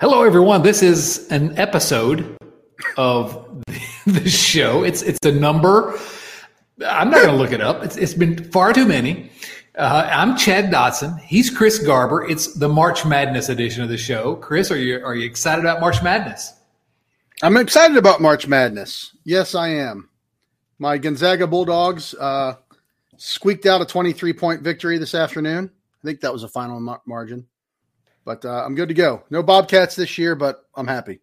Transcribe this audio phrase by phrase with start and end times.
[0.00, 0.62] Hello, everyone.
[0.62, 2.34] This is an episode
[2.96, 3.62] of
[4.06, 4.82] the show.
[4.82, 5.94] It's it's a number.
[6.86, 7.84] I'm not going to look it up.
[7.84, 9.30] It's, it's been far too many.
[9.76, 11.20] Uh, I'm Chad Dotson.
[11.20, 12.24] He's Chris Garber.
[12.24, 14.36] It's the March Madness edition of the show.
[14.36, 16.54] Chris, are you are you excited about March Madness?
[17.42, 19.14] I'm excited about March Madness.
[19.24, 20.08] Yes, I am.
[20.78, 22.54] My Gonzaga Bulldogs uh,
[23.18, 25.70] squeaked out a 23 point victory this afternoon.
[26.02, 27.46] I think that was a final mar- margin.
[28.30, 29.24] But uh, I'm good to go.
[29.28, 31.18] No Bobcats this year, but I'm happy.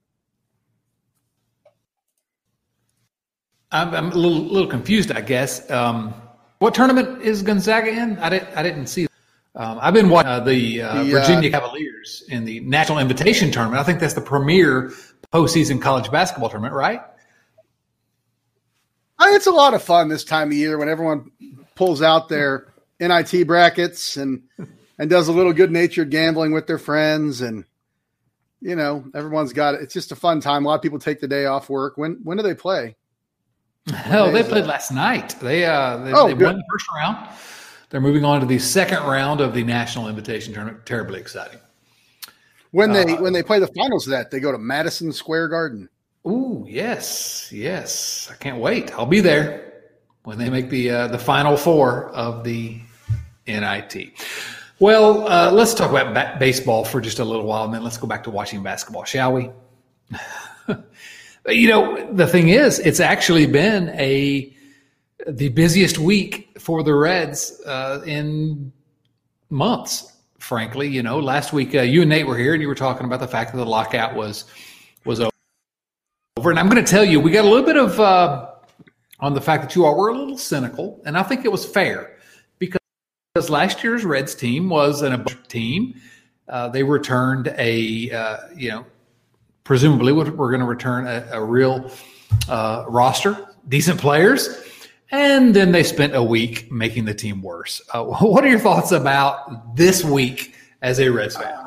[3.71, 5.71] I'm, I'm a little, little confused, I guess.
[5.71, 6.13] Um,
[6.59, 8.17] what tournament is Gonzaga in?
[8.17, 9.07] I didn't, I didn't see.
[9.55, 13.79] Um, I've been watching uh, the, uh, the Virginia Cavaliers in the National Invitation Tournament.
[13.79, 14.91] I think that's the premier
[15.31, 16.99] postseason college basketball tournament, right?
[19.21, 21.31] It's a lot of fun this time of year when everyone
[21.75, 24.43] pulls out their NIT brackets and
[24.97, 27.65] and does a little good natured gambling with their friends and
[28.61, 29.81] you know everyone's got it.
[29.81, 30.65] It's just a fun time.
[30.65, 31.97] A lot of people take the day off work.
[31.97, 32.95] When when do they play?
[33.87, 35.35] Hell, they played last night.
[35.39, 37.29] They uh they, oh, they won the first round.
[37.89, 40.85] They're moving on to the second round of the National Invitation Tournament.
[40.85, 41.59] Terribly exciting.
[42.71, 45.49] When they uh, when they play the finals of that, they go to Madison Square
[45.49, 45.89] Garden.
[46.27, 48.29] Ooh, yes, yes.
[48.29, 48.91] I can't wait.
[48.93, 49.73] I'll be there
[50.23, 52.81] when they make the uh, the final four of the
[53.47, 53.95] NIT.
[54.79, 57.97] Well, uh, let's talk about ba- baseball for just a little while, and then let's
[57.97, 59.49] go back to watching basketball, shall we?
[61.47, 64.53] you know, the thing is, it's actually been a
[65.27, 68.71] the busiest week for the Reds uh, in
[69.49, 70.13] months.
[70.37, 73.05] Frankly, you know, last week uh, you and Nate were here, and you were talking
[73.05, 74.45] about the fact that the lockout was
[75.05, 75.31] was over.
[76.51, 78.51] And I'm going to tell you, we got a little bit of uh,
[79.19, 81.65] on the fact that you all were a little cynical, and I think it was
[81.65, 82.16] fair
[83.37, 86.01] because last year's Reds team was an above team.
[86.49, 88.83] Uh, they returned a, uh, you know,
[89.63, 91.91] presumably we're going to return a, a real
[92.49, 94.49] uh, roster, decent players,
[95.11, 97.79] and then they spent a week making the team worse.
[97.93, 101.63] Uh, what are your thoughts about this week as a Reds fan?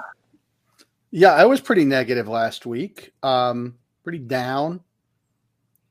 [1.12, 4.80] Yeah, I was pretty negative last week, um, pretty down,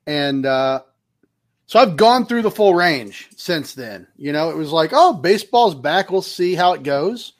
[0.06, 0.82] and uh,
[1.70, 4.08] so I've gone through the full range since then.
[4.18, 6.10] You know, it was like, oh, baseball's back.
[6.10, 7.34] We'll see how it goes.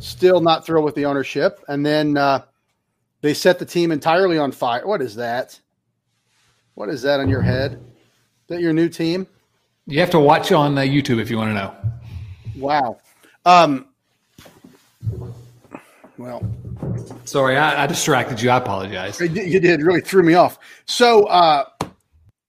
[0.00, 1.64] Still not thrilled with the ownership.
[1.68, 2.42] And then uh,
[3.20, 4.84] they set the team entirely on fire.
[4.84, 5.60] What is that?
[6.74, 7.74] What is that on your head?
[7.74, 9.28] Is that your new team?
[9.86, 11.72] You have to watch on uh, YouTube if you want to know.
[12.56, 12.98] Wow.
[13.44, 13.86] Um,
[16.18, 16.42] well,
[17.24, 18.50] sorry, I, I, distracted you.
[18.50, 19.20] I apologize.
[19.20, 20.58] You did really threw me off.
[20.86, 21.66] So, uh,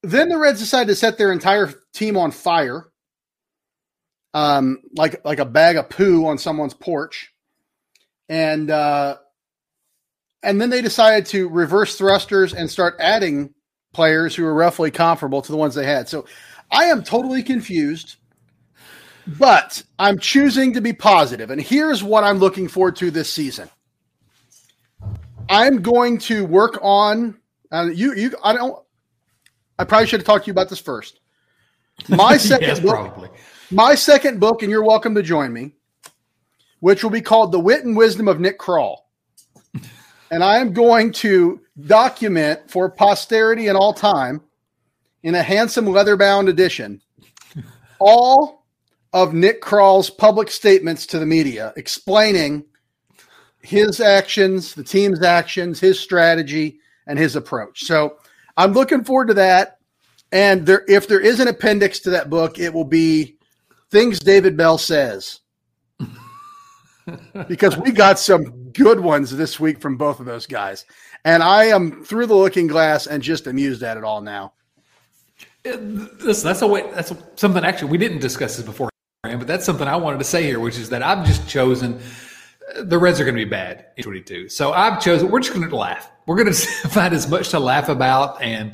[0.03, 2.85] then the Reds decided to set their entire team on fire,
[4.33, 7.31] um, like like a bag of poo on someone's porch,
[8.27, 9.17] and uh,
[10.41, 13.53] and then they decided to reverse thrusters and start adding
[13.93, 16.09] players who are roughly comparable to the ones they had.
[16.09, 16.25] So
[16.71, 18.15] I am totally confused,
[19.27, 23.69] but I'm choosing to be positive, and here's what I'm looking forward to this season.
[25.49, 27.37] I'm going to work on.
[27.71, 28.81] Uh, you, you, I don't.
[29.81, 31.21] I probably should have talked to you about this first.
[32.07, 33.29] My second yes, book, probably.
[33.71, 35.73] my second book, and you're welcome to join me,
[36.81, 38.97] which will be called The Wit and Wisdom of Nick Krall.
[40.29, 44.41] and I am going to document for posterity and all time
[45.23, 47.01] in a handsome leather bound edition
[47.97, 48.65] all
[49.13, 52.65] of Nick Krall's public statements to the media explaining
[53.61, 57.83] his actions, the team's actions, his strategy, and his approach.
[57.83, 58.17] So
[58.57, 59.77] I'm looking forward to that.
[60.31, 63.37] And there, if there is an appendix to that book, it will be
[63.89, 65.39] things David Bell says.
[67.47, 70.85] because we got some good ones this week from both of those guys.
[71.25, 74.53] And I am through the looking glass and just amused at it all now.
[75.65, 76.89] Listen, that's a way.
[76.93, 78.89] That's something actually we didn't discuss this before,
[79.23, 81.99] but that's something I wanted to say here, which is that I've just chosen
[82.75, 84.49] the Reds are going to be bad in 22.
[84.49, 86.10] So I've chosen, we're just going to laugh.
[86.25, 86.53] We're going to
[86.89, 88.41] find as much to laugh about.
[88.41, 88.73] And,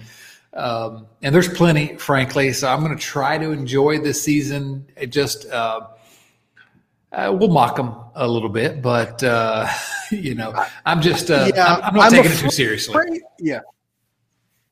[0.53, 2.53] um, and there's plenty, frankly.
[2.53, 4.87] So I'm going to try to enjoy this season.
[4.95, 5.87] It just, uh,
[7.09, 9.65] Uh, we'll mock them a little bit, but uh,
[10.11, 10.53] you know,
[10.85, 13.21] I'm just uh, yeah, I'm, I'm not I'm taking afraid, it too seriously.
[13.39, 13.61] Yeah,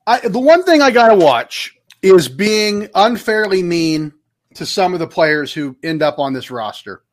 [0.06, 4.12] I, the one thing I got to watch is being unfairly mean
[4.56, 7.04] to some of the players who end up on this roster.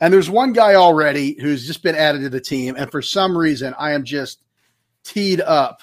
[0.00, 3.38] And there's one guy already who's just been added to the team, and for some
[3.38, 4.42] reason, I am just
[5.08, 5.82] teed up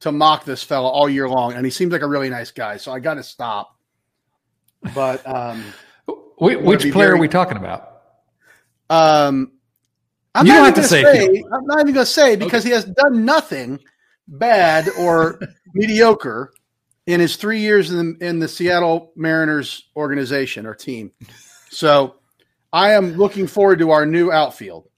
[0.00, 2.76] to mock this fella all year long, and he seems like a really nice guy.
[2.76, 3.76] So I got to stop.
[4.94, 5.64] But um,
[6.38, 8.02] which player very, are we talking about?
[8.90, 9.52] Um,
[10.34, 11.02] I'm you not even going to say.
[11.02, 12.70] say I'm not even going to say because okay.
[12.70, 13.80] he has done nothing
[14.28, 15.40] bad or
[15.74, 16.52] mediocre
[17.06, 21.12] in his three years in the, in the Seattle Mariners organization or team.
[21.70, 22.16] So
[22.72, 24.88] I am looking forward to our new outfield.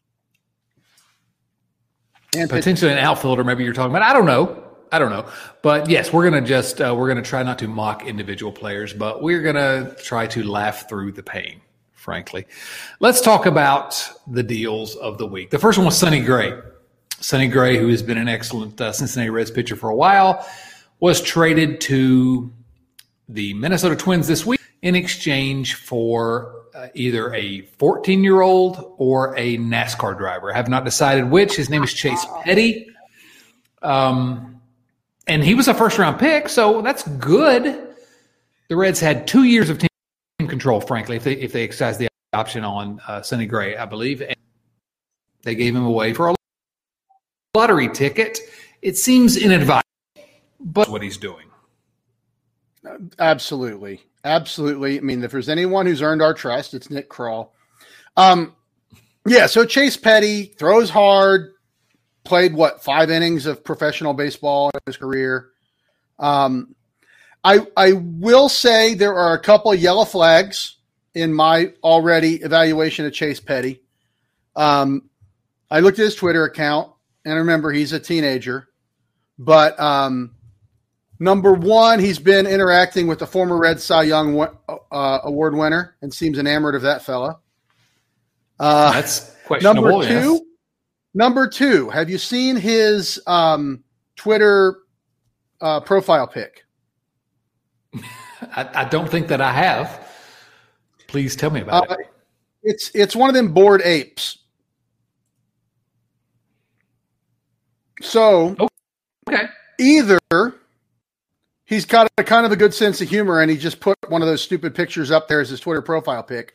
[2.36, 4.02] And potentially an outfielder, maybe you're talking about.
[4.02, 4.62] I don't know.
[4.92, 5.28] I don't know.
[5.62, 9.22] But yes, we're to just, uh, we're to try not to mock individual players, but
[9.22, 11.60] we're to try to laugh through the pain,
[11.92, 12.46] frankly.
[13.00, 15.50] Let's talk about the deals of the week.
[15.50, 16.58] The first one was Sonny Gray.
[17.18, 20.46] Sonny Gray, who has been an excellent uh, Cincinnati Reds pitcher for a while,
[21.00, 22.52] was traded to
[23.28, 29.58] the Minnesota Twins this week in exchange for either a 14 year old or a
[29.58, 30.52] NASCAR driver.
[30.52, 31.56] I have not decided which.
[31.56, 32.88] His name is Chase Petty.
[33.82, 34.60] Um,
[35.26, 37.94] and he was a first round pick, so that's good.
[38.68, 42.08] The Reds had two years of team control, frankly, if they if they exercised the
[42.32, 44.22] option on uh, Sonny Gray, I believe.
[44.22, 44.36] And
[45.42, 46.34] they gave him away for a
[47.54, 48.38] lottery ticket.
[48.82, 49.82] It seems inadvisable,
[50.60, 51.46] but what he's doing.
[53.18, 54.02] Absolutely.
[54.26, 54.98] Absolutely.
[54.98, 57.50] I mean, if there's anyone who's earned our trust, it's Nick Krall.
[58.16, 58.56] Um,
[59.24, 61.52] yeah, so Chase Petty throws hard,
[62.24, 65.50] played what, five innings of professional baseball in his career.
[66.18, 66.74] Um,
[67.44, 70.76] I I will say there are a couple yellow flags
[71.14, 73.80] in my already evaluation of Chase Petty.
[74.56, 75.08] Um,
[75.70, 76.90] I looked at his Twitter account
[77.24, 78.68] and I remember he's a teenager.
[79.38, 80.35] But um,
[81.18, 86.12] number one, he's been interacting with the former Red Cy Young uh, Award winner and
[86.12, 87.38] seems enamored of that fella.
[88.58, 89.82] Uh, That's questionable.
[89.82, 90.40] Number two, yes.
[91.14, 93.84] number two, have you seen his um,
[94.16, 94.78] Twitter
[95.60, 96.64] uh, profile pic?
[98.54, 100.10] I, I, don't think that I have.
[101.06, 101.90] Please tell me about it.
[101.90, 101.96] Uh,
[102.62, 104.38] it's it's one of them bored apes.
[108.02, 108.56] So,
[109.28, 109.46] okay,
[109.78, 110.20] either
[111.66, 114.22] he's got a kind of a good sense of humor and he just put one
[114.22, 116.54] of those stupid pictures up there as his Twitter profile pic,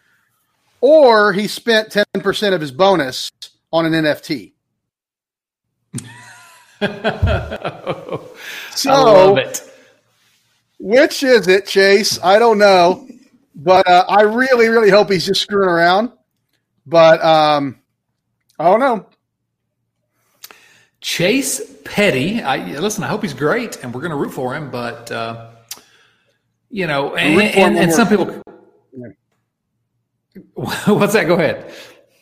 [0.79, 3.29] or he spent 10% of his bonus
[3.71, 4.53] on an NFT.
[8.75, 9.37] so,
[10.79, 12.19] which is it, Chase?
[12.23, 13.07] I don't know,
[13.53, 16.11] but uh, I really, really hope he's just screwing around.
[16.87, 17.79] But um,
[18.57, 19.05] I don't know.
[21.01, 22.41] Chase Petty.
[22.41, 24.71] I, listen, I hope he's great, and we're going to root for him.
[24.71, 25.49] But uh,
[26.69, 28.41] you know, and, and, and some people.
[30.53, 31.27] What's that?
[31.27, 31.73] Go ahead.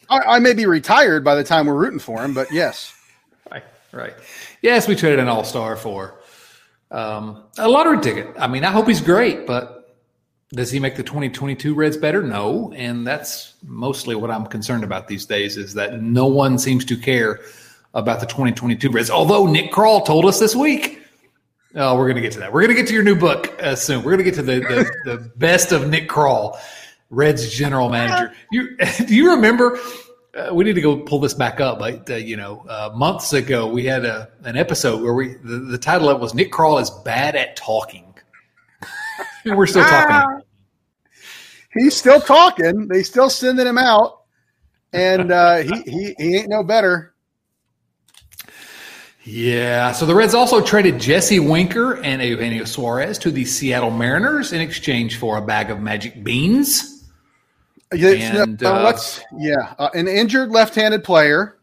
[0.10, 2.96] I, I, may be retired by the time we're rooting for him, but yes.
[3.52, 4.14] Right, right.
[4.62, 6.20] Yes, we traded an all star for
[6.92, 8.36] um, a lottery ticket.
[8.38, 9.98] I mean, I hope he's great, but
[10.52, 12.22] does he make the 2022 Reds better?
[12.22, 15.58] No, and that's mostly what I'm concerned about these days.
[15.58, 17.40] Is that no one seems to care
[17.94, 19.10] about the 2022 Reds.
[19.10, 21.02] Although Nick Krall told us this week.
[21.76, 22.52] Oh, we're going to get to that.
[22.52, 24.00] We're going to get to your new book uh, soon.
[24.00, 26.58] We're going to get to the, the, the best of Nick Krall,
[27.10, 28.34] Reds general manager.
[28.52, 29.80] You, do you remember?
[30.36, 31.80] Uh, we need to go pull this back up.
[31.80, 35.60] But uh, you know, uh, months ago we had a an episode where we the,
[35.60, 38.14] the title of it was Nick Krall is bad at talking.
[39.46, 40.42] and we're still talking.
[41.74, 42.88] He's still talking.
[42.88, 44.22] They still sending him out,
[44.94, 47.14] and uh, he, he he ain't no better.
[49.30, 49.92] Yeah.
[49.92, 54.60] So the Reds also traded Jesse Winker and Eugenio Suarez to the Seattle Mariners in
[54.60, 57.08] exchange for a bag of magic beans.
[57.92, 59.00] and, uh, uh,
[59.38, 61.60] yeah, uh, an injured left-handed player,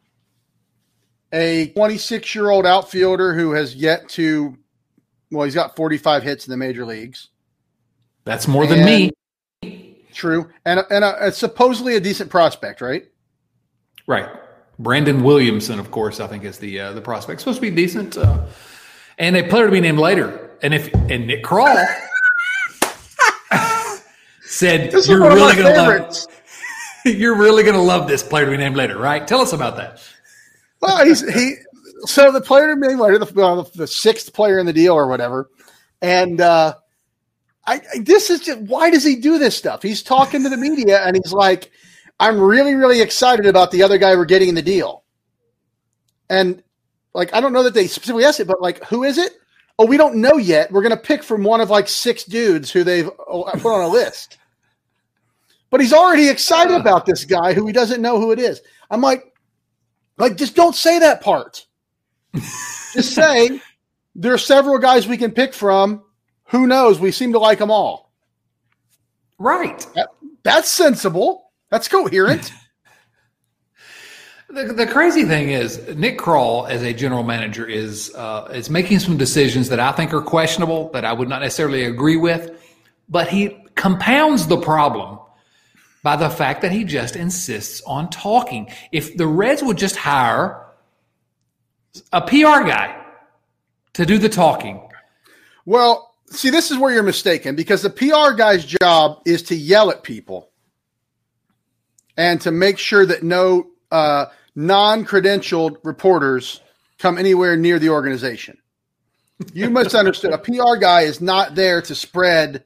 [1.32, 4.56] a 26-year-old outfielder who has yet to.
[5.32, 7.30] Well, he's got 45 hits in the major leagues.
[8.25, 9.11] That's more than me.
[10.12, 13.06] True, and and a, a supposedly a decent prospect, right?
[14.06, 14.28] Right.
[14.78, 17.40] Brandon Williamson, of course, I think is the uh, the prospect.
[17.40, 18.45] Supposed to be decent, uh,
[19.18, 20.50] and a player to be named later.
[20.62, 21.75] And if and Nick Krall
[24.42, 26.26] said you're really going to love
[27.04, 29.26] you're really going to love this player to be named later, right?
[29.26, 30.02] Tell us about that.
[30.80, 31.54] Well, he's he.
[32.04, 34.92] So the player to be named later, the, uh, the sixth player in the deal
[34.92, 35.49] or whatever,
[36.02, 36.75] and uh,
[37.66, 39.83] I, I this is just why does he do this stuff?
[39.83, 41.71] He's talking to the media and he's like
[42.18, 45.04] I'm really, really excited about the other guy we're getting in the deal.
[46.30, 46.62] And
[47.12, 49.32] like, I don't know that they specifically asked it, but like, who is it?
[49.78, 50.73] Oh, we don't know yet.
[50.73, 53.85] We're going to pick from one of like six dudes who they've oh, put on
[53.85, 54.38] a list.
[55.70, 58.62] But he's already excited about this guy who he doesn't know who it is.
[58.90, 59.35] I'm like,
[60.16, 61.66] like, just don't say that part.
[62.32, 63.61] just say
[64.14, 66.02] there are several guys we can pick from.
[66.46, 66.99] Who knows?
[66.99, 68.12] We seem to like them all.
[69.38, 69.87] Right.
[69.94, 70.08] That,
[70.42, 71.45] that's sensible.
[71.70, 72.52] That's coherent.
[74.49, 79.00] the, the crazy thing is, Nick Krall, as a general manager, is uh, is making
[79.00, 82.50] some decisions that I think are questionable, that I would not necessarily agree with,
[83.08, 85.18] but he compounds the problem
[86.02, 88.70] by the fact that he just insists on talking.
[88.92, 90.64] If the Reds would just hire
[92.12, 93.02] a PR guy
[93.94, 94.80] to do the talking.
[95.64, 99.90] Well, see, this is where you're mistaken because the PR guy's job is to yell
[99.90, 100.50] at people
[102.16, 106.61] and to make sure that no uh, non credentialed reporters
[106.99, 108.56] come anywhere near the organization.
[109.52, 112.64] You must understand a PR guy is not there to spread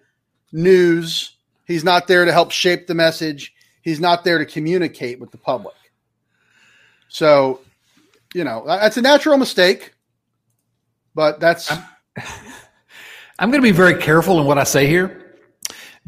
[0.53, 1.37] news
[1.71, 3.55] He's not there to help shape the message.
[3.83, 5.77] He's not there to communicate with the public.
[7.09, 7.61] So,
[8.35, 9.95] you know, that's a natural mistake,
[11.15, 11.71] but that's.
[11.71, 11.85] I'm,
[13.39, 15.30] I'm going to be very careful in what I say here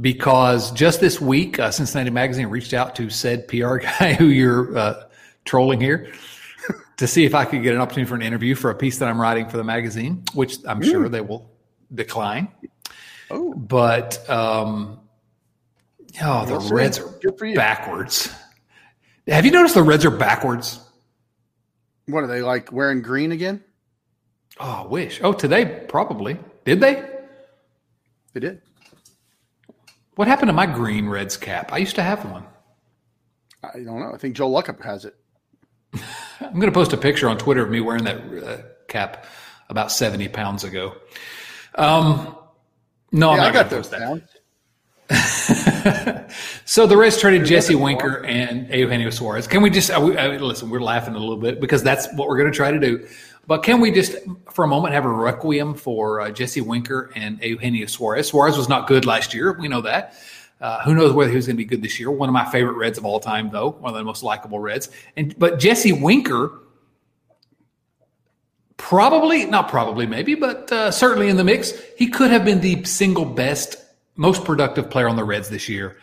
[0.02, 4.76] because just this week, uh, Cincinnati Magazine reached out to said PR guy who you're
[4.76, 5.04] uh,
[5.46, 6.12] trolling here
[6.98, 9.08] to see if I could get an opportunity for an interview for a piece that
[9.08, 10.84] I'm writing for the magazine, which I'm mm.
[10.84, 11.50] sure they will
[11.94, 12.48] decline.
[13.30, 13.54] Oh.
[13.54, 14.98] But um,
[16.20, 18.30] Oh, the Reds are backwards.
[19.26, 20.80] Have you noticed the Reds are backwards?
[22.06, 23.62] What are they like wearing green again?
[24.60, 25.20] Oh, I wish.
[25.22, 26.38] Oh, today probably.
[26.64, 27.08] Did they?
[28.34, 28.62] They did.
[30.14, 31.72] What happened to my green Reds cap?
[31.72, 32.44] I used to have one.
[33.62, 34.12] I don't know.
[34.12, 35.14] I think Joe Luckhaupt has it.
[36.40, 39.26] I'm going to post a picture on Twitter of me wearing that uh, cap
[39.68, 40.94] about 70 pounds ago.
[41.76, 42.36] Um,
[43.12, 44.22] no, yeah, i got those down.
[46.64, 49.46] so the Reds traded Jesse Winker and Eugenio Suarez.
[49.46, 50.70] Can we just uh, we, uh, listen?
[50.70, 53.06] We're laughing a little bit because that's what we're going to try to do.
[53.46, 54.16] But can we just,
[54.52, 58.28] for a moment, have a requiem for uh, Jesse Winker and Eugenio Suarez?
[58.28, 59.52] Suarez was not good last year.
[59.52, 60.14] We know that.
[60.60, 62.08] Uh, who knows whether he was going to be good this year?
[62.08, 64.90] One of my favorite Reds of all time, though, one of the most likable Reds.
[65.16, 66.60] And but Jesse Winker,
[68.76, 72.84] probably not probably maybe, but uh, certainly in the mix, he could have been the
[72.84, 73.76] single best
[74.16, 75.96] most productive player on the Reds this year,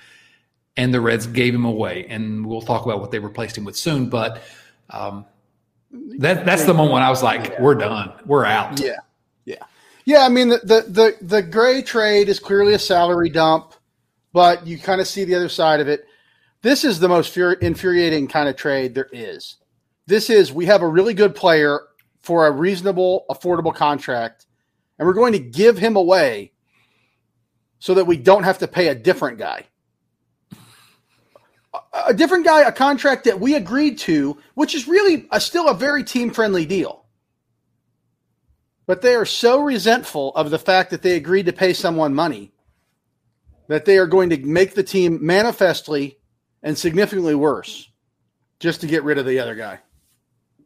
[0.78, 2.06] and the Reds gave him away.
[2.10, 4.10] And we'll talk about what they replaced him with soon.
[4.10, 4.42] But
[4.90, 5.26] um,
[5.92, 7.62] that that's the moment I was like, yeah.
[7.62, 8.80] we're done, we're out.
[8.80, 8.98] Yeah,
[9.46, 9.64] yeah,
[10.06, 10.26] yeah.
[10.26, 13.74] I mean, the the the, the Gray trade is clearly a salary dump,
[14.34, 16.06] but you kind of see the other side of it.
[16.62, 19.56] This is the most infuriating kind of trade there is.
[20.08, 21.82] This is we have a really good player
[22.22, 24.46] for a reasonable, affordable contract,
[24.98, 26.52] and we're going to give him away
[27.80, 29.66] so that we don't have to pay a different guy.
[32.06, 35.74] A different guy, a contract that we agreed to, which is really a, still a
[35.74, 37.06] very team friendly deal.
[38.86, 42.52] But they are so resentful of the fact that they agreed to pay someone money
[43.68, 46.18] that they are going to make the team manifestly
[46.64, 47.88] and significantly worse
[48.60, 49.80] just to get rid of the other guy.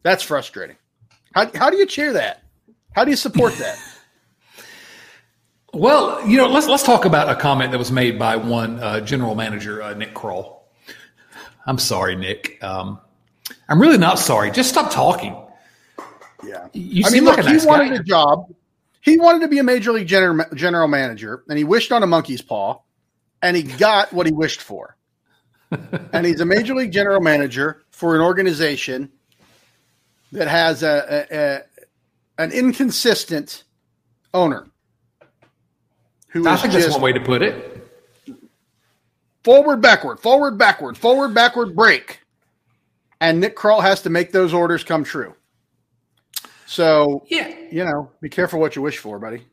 [0.04, 0.78] That's frustrating.
[1.36, 2.44] How, how do you cheer that?
[2.96, 3.78] How do you support that?
[5.74, 9.02] Well, you know, let's let's talk about a comment that was made by one uh,
[9.02, 10.60] general manager, uh, Nick Krall.
[11.66, 12.64] I'm sorry, Nick.
[12.64, 13.00] Um,
[13.68, 14.52] I'm really not sorry.
[14.52, 15.36] Just stop talking.
[16.44, 17.96] Yeah, you I mean, look, like he nice wanted guy.
[17.96, 18.54] a job.
[19.02, 22.08] He wanted to be a major league general general manager, and he wished on a
[22.08, 22.80] monkey's paw,
[23.42, 24.96] and he got what he wished for.
[26.14, 29.12] and he's a major league general manager for an organization
[30.32, 31.62] that has a, a, a
[32.44, 33.64] an inconsistent
[34.36, 34.68] owner
[36.34, 37.88] who I think that's one way to put it.
[39.44, 42.22] Forward, backward, forward, backward, forward, backward, break.
[43.22, 45.36] And Nick Krall has to make those orders come true.
[46.66, 49.44] So, yeah, you know, be careful what you wish for, buddy.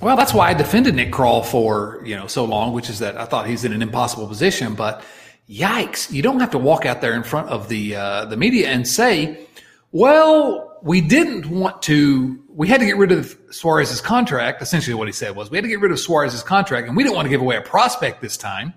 [0.00, 3.16] Well, that's why I defended Nick Krall for, you know, so long, which is that
[3.16, 5.02] I thought he's in an impossible position, but
[5.48, 8.68] yikes, you don't have to walk out there in front of the uh, the media
[8.68, 9.46] and say,
[9.90, 14.60] "Well, we didn't want to we had to get rid of Suarez's contract.
[14.60, 17.02] Essentially, what he said was we had to get rid of Suarez's contract, and we
[17.04, 18.74] didn't want to give away a prospect this time,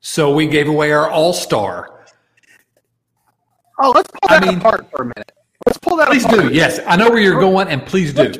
[0.00, 2.06] so we gave away our All Star.
[3.80, 5.32] Oh, let's pull that I mean, apart for a minute.
[5.66, 6.08] Let's pull that.
[6.08, 6.40] Please apart.
[6.40, 6.54] do.
[6.54, 8.22] Yes, I know where you're going, and please do.
[8.22, 8.38] Let's,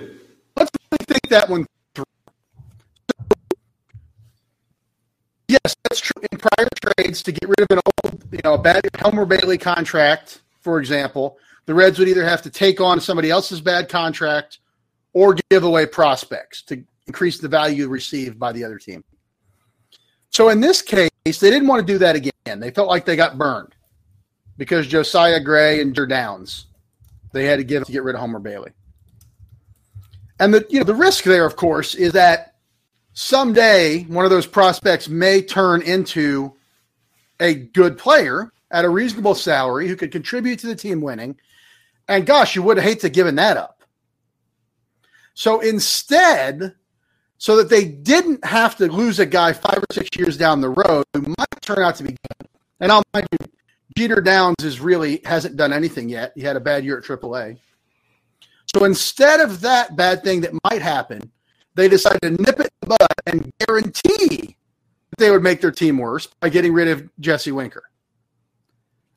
[0.57, 2.05] let's really think that one through.
[5.49, 6.23] Yes, that's true.
[6.31, 9.59] In prior trades, to get rid of an old you know a bad Homer Bailey
[9.59, 14.59] contract, for example, the Reds would either have to take on somebody else's bad contract
[15.13, 19.05] or give away prospects to increase the value received by the other team.
[20.31, 22.61] So in this case, they didn't want to do that again.
[22.61, 23.75] They felt like they got burned
[24.57, 26.67] because Josiah Gray and Jer Downs,
[27.33, 28.73] they had to give to get rid of Homer Bailey.
[30.39, 32.55] And the you know the risk there, of course, is that
[33.13, 36.55] someday one of those prospects may turn into
[37.41, 41.37] a good player at a reasonable salary who could contribute to the team winning.
[42.11, 43.85] And gosh, you would hate to have given that up.
[45.35, 46.75] So instead,
[47.39, 50.71] so that they didn't have to lose a guy five or six years down the
[50.71, 52.49] road who might turn out to be good.
[52.81, 53.47] And I'll mind you,
[53.97, 56.33] Jeter Downs is really hasn't done anything yet.
[56.35, 57.59] He had a bad year at AAA.
[58.75, 61.31] So instead of that bad thing that might happen,
[61.77, 64.57] they decided to nip it in the bud and guarantee
[65.11, 67.85] that they would make their team worse by getting rid of Jesse Winker.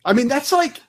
[0.05, 0.79] I mean, that's like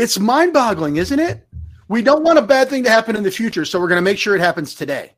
[0.00, 1.46] it's mind-boggling, isn't it?
[1.88, 4.02] We don't want a bad thing to happen in the future, so we're going to
[4.02, 5.12] make sure it happens today.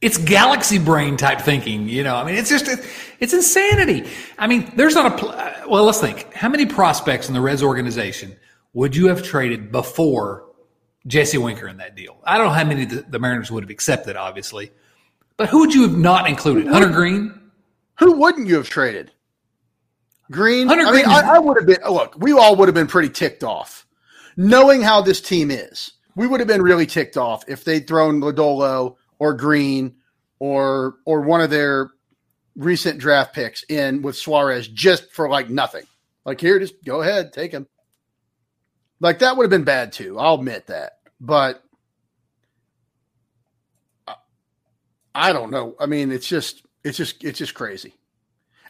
[0.00, 2.14] It's galaxy brain type thinking, you know.
[2.16, 2.66] I mean, it's just
[3.20, 4.08] it's insanity.
[4.38, 5.84] I mean, there's not a uh, well.
[5.84, 6.32] Let's think.
[6.34, 8.36] How many prospects in the Reds organization
[8.74, 10.44] would you have traded before
[11.06, 12.18] Jesse Winker in that deal?
[12.24, 14.72] I don't know how many the, the Mariners would have accepted, obviously,
[15.38, 16.66] but who would you have not included?
[16.66, 17.40] Hunter Greene.
[17.98, 19.10] Who wouldn't you have traded?
[20.30, 20.68] Greene.
[20.68, 21.92] Hunter I mean, I, I would have been.
[21.92, 23.86] Look, we all would have been pretty ticked off,
[24.36, 25.92] knowing how this team is.
[26.16, 29.96] We would have been really ticked off if they'd thrown Lodolo or Greene
[30.38, 31.90] or or one of their
[32.56, 35.84] recent draft picks in with Suarez just for like nothing.
[36.24, 37.66] Like here, just go ahead, take him.
[39.00, 40.18] Like that would have been bad too.
[40.18, 41.62] I'll admit that, but
[45.14, 45.76] I don't know.
[45.78, 47.94] I mean, it's just it's just it's just crazy.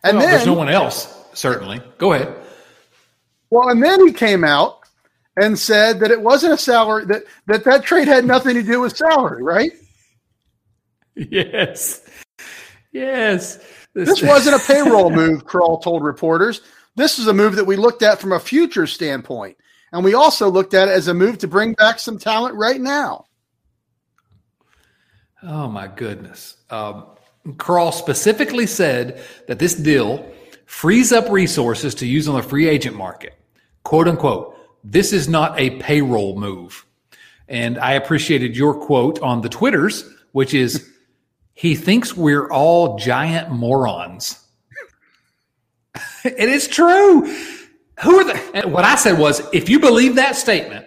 [0.02, 1.23] And well, then there's no one else.
[1.34, 2.34] Certainly, go ahead.
[3.50, 4.80] Well, and then he came out
[5.36, 8.80] and said that it wasn't a salary that that that trade had nothing to do
[8.80, 9.72] with salary, right?
[11.14, 12.08] Yes,
[12.92, 13.58] yes.
[13.94, 15.44] This, this wasn't a payroll move.
[15.44, 16.62] Krall told reporters.
[16.96, 19.56] This is a move that we looked at from a future standpoint.
[19.92, 22.80] And we also looked at it as a move to bring back some talent right
[22.80, 23.26] now.
[25.44, 26.56] Oh, my goodness.
[26.70, 27.06] Um,
[27.46, 30.28] Krall specifically said that this deal
[30.66, 33.34] frees up resources to use on the free agent market.
[33.82, 36.84] Quote unquote, this is not a payroll move.
[37.48, 40.90] And I appreciated your quote on the Twitters, which is,
[41.54, 44.42] he thinks we're all giant morons.
[46.24, 47.22] it is true.
[48.02, 48.68] Who are the?
[48.68, 50.84] What I said was, if you believe that statement,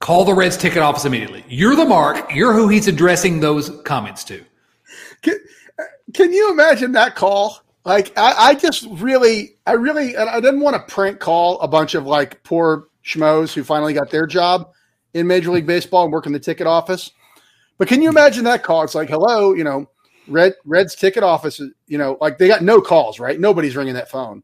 [0.00, 1.44] call the Reds ticket office immediately.
[1.48, 2.34] You're the mark.
[2.34, 4.44] You're who he's addressing those comments to.
[5.22, 5.34] Can,
[5.78, 7.60] uh, can you imagine that call?
[7.84, 11.68] Like, I, I just really, I really, and I didn't want to prank call a
[11.68, 14.70] bunch of like poor schmoes who finally got their job
[15.14, 17.10] in Major League Baseball and work in the ticket office.
[17.78, 18.82] But can you imagine that call?
[18.82, 19.88] It's like, hello, you know,
[20.28, 23.40] Red Red's ticket office, you know, like they got no calls, right?
[23.40, 24.42] Nobody's ringing that phone.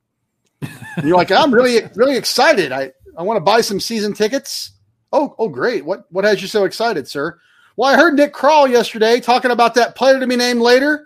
[0.63, 2.73] And you're like, I'm really, really excited.
[2.73, 4.73] I, I want to buy some season tickets.
[5.13, 5.85] Oh, oh, great.
[5.85, 7.39] What, what has you so excited, sir?
[7.77, 11.06] Well, I heard Nick Krall yesterday talking about that player to be named later.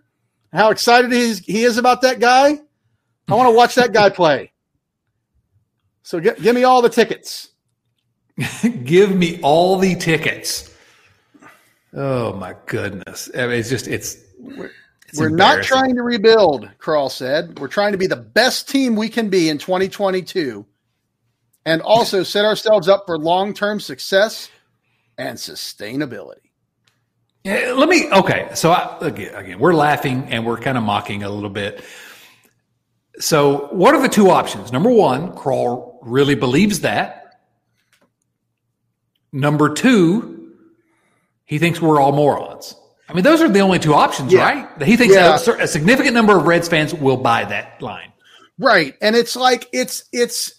[0.53, 2.59] How excited he is, he is about that guy.
[3.29, 4.53] I want to watch that guy play.
[6.03, 7.51] So get, give me all the tickets.
[8.85, 10.75] give me all the tickets.
[11.93, 13.29] Oh my goodness!
[13.35, 14.17] I mean, it's just it's
[15.09, 17.59] it's We're not trying to rebuild, Krall said.
[17.59, 20.65] We're trying to be the best team we can be in 2022
[21.67, 24.51] and also set ourselves up for long term success
[25.19, 26.50] and sustainability.
[27.45, 28.51] Yeah, let me, okay.
[28.55, 31.83] So, I, again, again, we're laughing and we're kind of mocking a little bit.
[33.19, 34.73] So, what are the two options?
[34.73, 37.41] Number one, Krall really believes that.
[39.33, 40.55] Number two,
[41.45, 42.75] he thinks we're all morons.
[43.09, 44.43] I mean, those are the only two options, yeah.
[44.43, 44.83] right?
[44.83, 45.39] He thinks yeah.
[45.47, 48.13] a, a significant number of Reds fans will buy that line.
[48.59, 48.95] Right.
[49.01, 50.53] And it's like, it's, it's,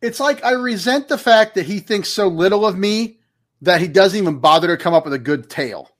[0.00, 3.18] it's like I resent the fact that he thinks so little of me
[3.62, 5.90] that he doesn't even bother to come up with a good tale.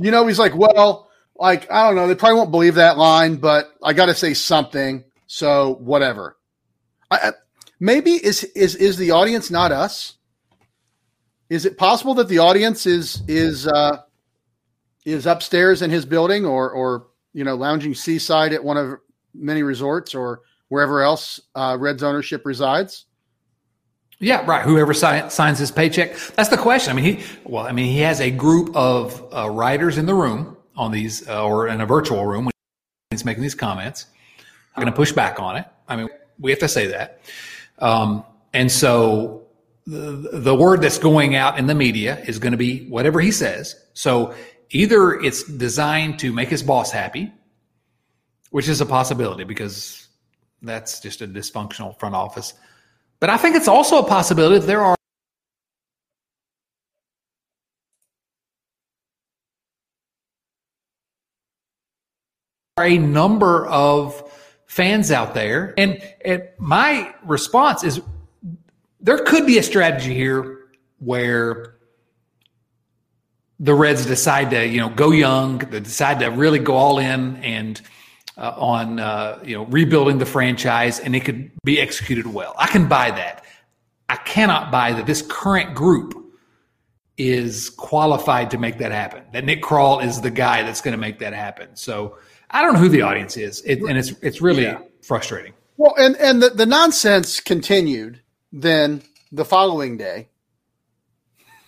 [0.00, 3.36] You know, he's like, well, like, I don't know, they probably won't believe that line,
[3.36, 5.04] but I got to say something.
[5.26, 6.36] So whatever.
[7.10, 7.32] I,
[7.78, 10.14] maybe is, is, is the audience not us?
[11.50, 13.98] Is it possible that the audience is is uh,
[15.04, 19.00] is upstairs in his building, or or you know lounging seaside at one of
[19.34, 23.06] many resorts, or wherever else uh, Reds ownership resides?
[24.20, 24.62] Yeah, right.
[24.62, 26.14] Whoever si- signs his paycheck.
[26.36, 26.92] That's the question.
[26.92, 30.14] I mean, he well, I mean, he has a group of uh, writers in the
[30.14, 32.52] room on these, uh, or in a virtual room when
[33.10, 34.06] he's making these comments.
[34.76, 35.66] I'm going to push back on it.
[35.88, 37.20] I mean, we have to say that.
[37.78, 39.46] Um, and so
[39.86, 43.32] the, the word that's going out in the media is going to be whatever he
[43.32, 43.74] says.
[43.94, 44.34] So
[44.70, 47.32] either it's designed to make his boss happy,
[48.50, 50.08] which is a possibility because
[50.62, 52.54] that's just a dysfunctional front office.
[53.20, 54.96] But I think it's also a possibility that there are
[62.78, 64.22] a number of
[64.66, 65.74] fans out there.
[65.76, 68.00] And, and my response is
[69.00, 70.58] there could be a strategy here
[70.98, 71.74] where
[73.58, 77.36] the Reds decide to, you know, go young, they decide to really go all in
[77.38, 77.80] and
[78.40, 82.54] uh, on, uh, you know, rebuilding the franchise, and it could be executed well.
[82.58, 83.44] I can buy that.
[84.08, 86.16] I cannot buy that this current group
[87.18, 89.22] is qualified to make that happen.
[89.34, 91.76] That Nick Krall is the guy that's going to make that happen.
[91.76, 92.16] So
[92.50, 94.78] I don't know who the audience is, it, and it's it's really yeah.
[95.02, 95.52] frustrating.
[95.76, 98.22] Well, and and the, the nonsense continued
[98.52, 100.29] then the following day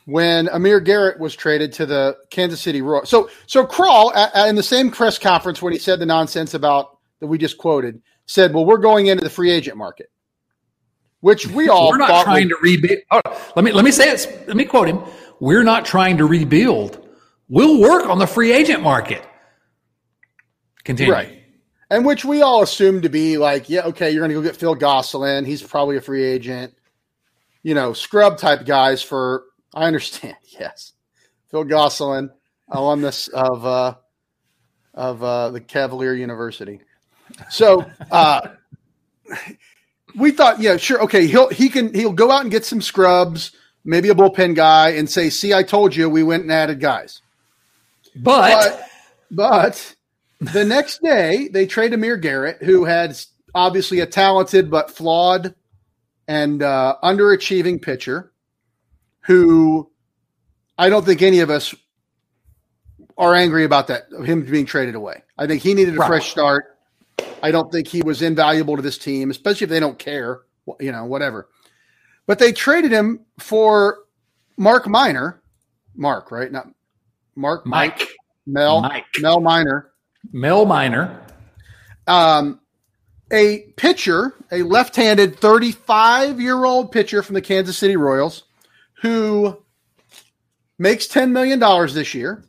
[0.06, 3.08] when Amir Garrett was traded to the Kansas City Royals.
[3.08, 4.12] So so Krall
[4.48, 8.02] in the same press conference when he said the nonsense about that we just quoted
[8.26, 10.10] said, "Well, we're going into the free agent market."
[11.20, 12.98] Which we all we're not trying to rebuild.
[13.12, 14.44] Oh, let me let me say it.
[14.48, 15.00] Let me quote him.
[15.38, 16.98] We're not trying to rebuild.
[17.48, 19.24] We'll work on the free agent market.
[20.84, 21.12] Continue.
[21.12, 21.42] Right.
[21.90, 24.56] And which we all assume to be like, yeah, okay, you're going to go get
[24.56, 25.44] Phil Gosselin.
[25.44, 26.74] He's probably a free agent.
[27.62, 30.36] You know, scrub type guys for, I understand.
[30.60, 30.92] Yes.
[31.50, 32.30] Phil Gosselin,
[32.70, 33.94] alumnus of, uh,
[34.94, 36.80] of uh, the Cavalier University.
[37.50, 38.48] So, uh,
[40.14, 43.52] we thought, yeah, sure, okay, he'll he can he'll go out and get some scrubs,
[43.84, 47.22] maybe a bullpen guy, and say, "See, I told you, we went and added guys."
[48.14, 48.86] But
[49.30, 49.96] but,
[50.40, 53.18] but the next day, they trade Amir Garrett, who had
[53.54, 55.54] obviously a talented but flawed
[56.28, 58.31] and uh, underachieving pitcher,
[59.22, 59.90] who
[60.78, 61.74] I don't think any of us
[63.18, 65.22] are angry about that of him being traded away.
[65.38, 66.06] I think he needed a right.
[66.06, 66.78] fresh start.
[67.42, 70.42] I don't think he was invaluable to this team, especially if they don't care,
[70.80, 71.48] you know, whatever.
[72.26, 73.98] But they traded him for
[74.56, 75.42] Mark Minor,
[75.94, 76.50] Mark, right?
[76.50, 76.68] Not
[77.34, 78.08] Mark, Mike, Mike
[78.46, 79.04] Mel, Mike.
[79.18, 79.92] Mel Minor,
[80.32, 81.20] Mel Minor.
[82.06, 82.60] Um,
[83.32, 88.44] a pitcher, a left handed 35 year old pitcher from the Kansas City Royals
[89.02, 89.58] who
[90.78, 91.60] makes $10 million
[91.92, 92.44] this year.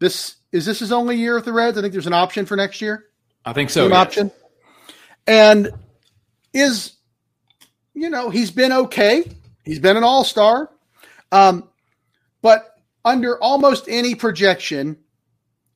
[0.00, 1.78] This is this his only year with the Reds?
[1.78, 3.06] I think there's an option for next year.
[3.44, 3.86] I think so.
[3.86, 3.96] Yes.
[3.96, 4.30] option.
[5.26, 5.70] And
[6.52, 6.92] is,
[7.94, 9.24] you know, he's been okay.
[9.64, 10.70] He's been an all star.
[11.30, 11.68] Um,
[12.42, 14.98] but under almost any projection,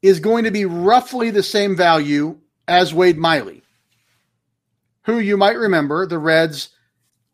[0.03, 3.63] is going to be roughly the same value as Wade Miley,
[5.03, 6.69] who you might remember the Reds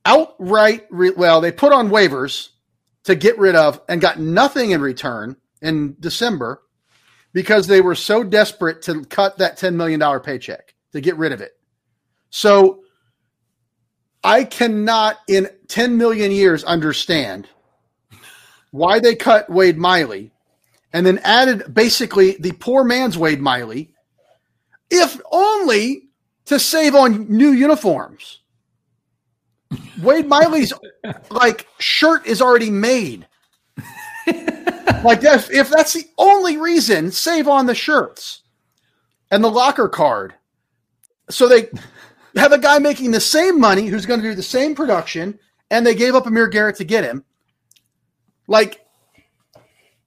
[0.05, 2.49] outright, re- well, they put on waivers
[3.05, 6.63] to get rid of and got nothing in return in December
[7.33, 11.41] because they were so desperate to cut that $10 million paycheck to get rid of
[11.41, 11.53] it.
[12.31, 12.83] So
[14.23, 17.49] I cannot in 10 million years understand
[18.71, 20.33] why they cut Wade Miley
[20.93, 23.95] and then added basically the poor man's Wade Miley,
[24.91, 26.09] if only
[26.47, 28.41] to save on new uniforms.
[30.03, 30.73] Wade Miley's
[31.31, 33.27] like shirt is already made.
[34.27, 38.43] like if, if that's the only reason, save on the shirts
[39.31, 40.35] and the locker card.
[41.31, 41.69] So they
[42.37, 45.39] have a guy making the same money who's going to do the same production,
[45.71, 47.25] and they gave up Amir Garrett to get him.
[48.47, 48.85] Like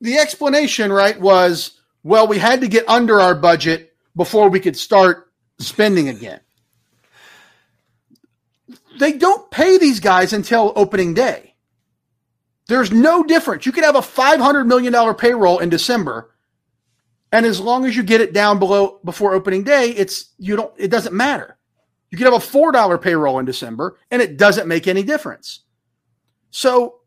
[0.02, 4.78] the explanation, right, was well, we had to get under our budget before we could
[4.78, 6.40] start spending again.
[9.00, 11.56] They don't pay these guys until opening day.
[12.68, 13.66] There's no difference.
[13.66, 16.32] You could have a $500 million payroll in December.
[17.32, 20.74] And as long as you get it down below before opening day, it's you don't
[20.78, 21.58] it doesn't matter.
[22.10, 25.62] You could have a four dollar payroll in December and it doesn't make any difference.
[26.50, 27.02] So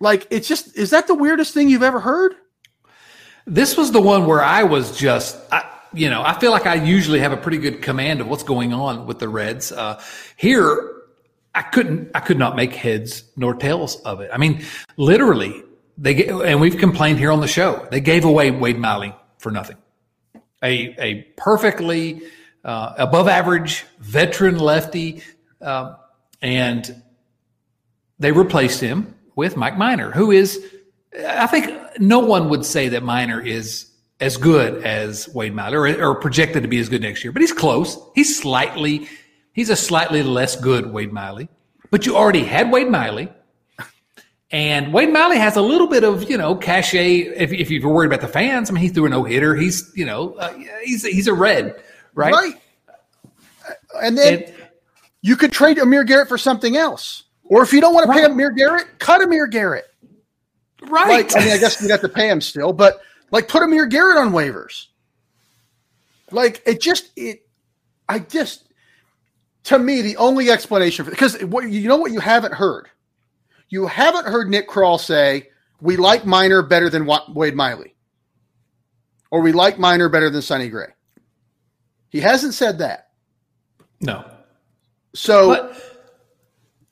[0.00, 2.34] like it's just is that the weirdest thing you've ever heard?
[3.46, 6.74] This was the one where I was just I, you know, I feel like I
[6.74, 9.72] usually have a pretty good command of what's going on with the Reds.
[9.72, 10.02] Uh,
[10.36, 11.02] here,
[11.54, 14.30] I couldn't, I could not make heads nor tails of it.
[14.32, 14.64] I mean,
[14.96, 15.62] literally,
[15.98, 17.86] they and we've complained here on the show.
[17.90, 19.76] They gave away Wade Miley for nothing.
[20.62, 22.22] A a perfectly
[22.64, 25.22] uh, above average veteran lefty,
[25.60, 25.96] uh,
[26.40, 27.02] and
[28.18, 30.64] they replaced him with Mike Minor, who is,
[31.26, 33.90] I think no one would say that Minor is
[34.22, 37.42] as good as Wade Miley or, or projected to be as good next year, but
[37.42, 37.98] he's close.
[38.14, 39.08] He's slightly,
[39.52, 41.48] he's a slightly less good Wade Miley.
[41.90, 43.28] But you already had Wade Miley.
[44.50, 47.20] And Wade Miley has a little bit of, you know, cachet.
[47.20, 49.56] If, if you're worried about the fans, I mean, he threw a no hitter.
[49.56, 50.52] He's, you know, uh,
[50.84, 51.74] he's he's a red,
[52.14, 52.32] right?
[52.32, 52.54] Right.
[54.02, 54.54] And then and,
[55.22, 58.24] you could trade Amir Garrett for something else, or if you don't want to pay
[58.24, 59.86] Amir Garrett, cut Amir Garrett.
[60.82, 61.24] Right.
[61.32, 63.00] Like, I mean, I guess you have to pay him still, but
[63.32, 64.86] like put Amir Garrett on waivers.
[66.30, 67.44] Like it just it,
[68.08, 68.68] I just
[69.64, 72.88] to me the only explanation for because what you know what you haven't heard,
[73.68, 75.48] you haven't heard Nick Krall say
[75.80, 77.94] we like Minor better than Wade Miley,
[79.30, 80.88] or we like Minor better than Sonny Gray.
[82.10, 83.08] He hasn't said that.
[84.00, 84.24] No.
[85.14, 85.48] So.
[85.48, 85.88] But,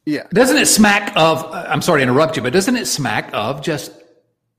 [0.06, 0.26] yeah.
[0.32, 1.44] Doesn't it smack of?
[1.52, 3.92] I'm sorry to interrupt you, but doesn't it smack of just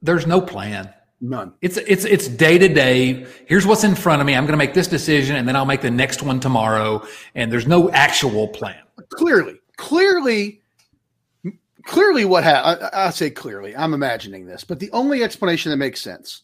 [0.02, 0.94] there's no plan?
[1.24, 1.54] None.
[1.62, 3.28] It's it's it's day to day.
[3.46, 4.36] Here's what's in front of me.
[4.36, 7.06] I'm going to make this decision, and then I'll make the next one tomorrow.
[7.36, 8.82] And there's no actual plan.
[9.10, 10.62] Clearly, clearly,
[11.84, 12.90] clearly, what happened?
[12.92, 13.76] I say clearly.
[13.76, 16.42] I'm imagining this, but the only explanation that makes sense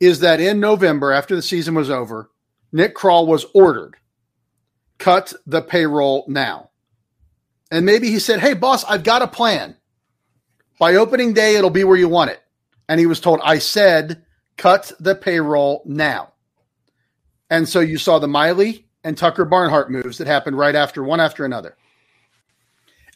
[0.00, 2.30] is that in November, after the season was over,
[2.72, 3.96] Nick Krall was ordered
[4.98, 6.70] cut the payroll now,
[7.70, 9.76] and maybe he said, "Hey, boss, I've got a plan.
[10.80, 12.43] By opening day, it'll be where you want it."
[12.88, 14.24] And he was told, I said,
[14.56, 16.32] cut the payroll now.
[17.50, 21.20] And so you saw the Miley and Tucker Barnhart moves that happened right after one
[21.20, 21.76] after another.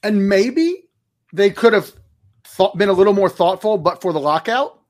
[0.03, 0.89] And maybe
[1.33, 1.93] they could have
[2.45, 4.81] thought, been a little more thoughtful, but for the lockout.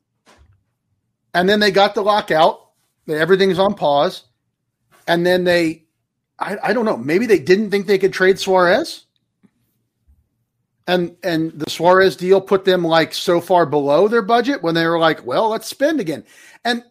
[1.35, 2.61] And then they got the lockout.
[3.09, 4.25] Everything's on pause.
[5.07, 5.85] And then they,
[6.39, 9.05] I, I don't know, maybe they didn't think they could trade Suarez
[10.89, 14.87] and and the Suarez deal put them like so far below their budget when they
[14.87, 16.25] were like, well, let's spend again.
[16.65, 16.83] And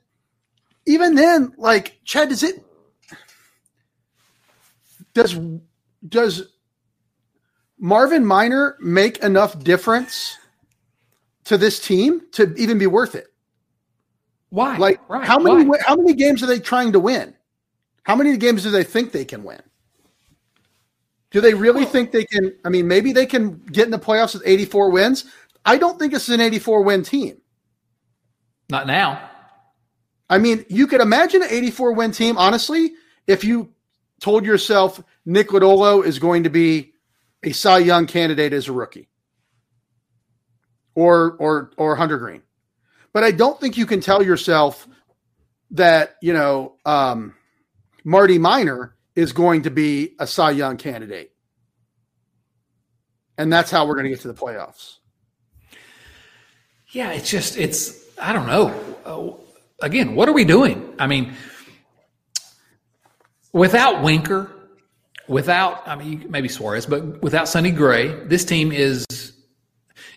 [0.86, 2.64] even then, like Chad, does it
[5.14, 5.38] does
[6.08, 6.54] does
[7.80, 10.38] Marvin Minor make enough difference
[11.46, 13.28] to this team to even be worth it?
[14.50, 14.78] Why?
[14.78, 15.26] Like right.
[15.26, 15.80] how many Why?
[15.86, 17.34] how many games are they trying to win?
[18.04, 19.62] How many games do they think they can win?
[21.38, 22.52] Do they really think they can?
[22.66, 25.26] I mean, maybe they can get in the playoffs with 84 wins.
[25.64, 27.38] I don't think this is an 84 win team.
[28.72, 29.30] Not now.
[30.32, 32.94] I mean, you could imagine an 84 win team, honestly,
[33.28, 33.72] if you
[34.20, 36.94] told yourself Nick Lodolo is going to be
[37.44, 39.08] a Cy Young candidate as a rookie
[40.96, 42.42] or or or Hunter Greene.
[43.14, 44.88] But I don't think you can tell yourself
[45.70, 47.36] that, you know, um,
[48.04, 51.32] Marty Minor is going to be a Cy Young candidate.
[53.40, 54.98] And that's how we're going to get to the playoffs.
[56.92, 59.40] Yeah, it's just, it's, I don't know.
[59.82, 60.94] Again, what are we doing?
[61.00, 61.34] I mean,
[63.54, 64.52] without Winker,
[65.28, 69.06] without, I mean, maybe Suarez, but without Sonny Gray, this team is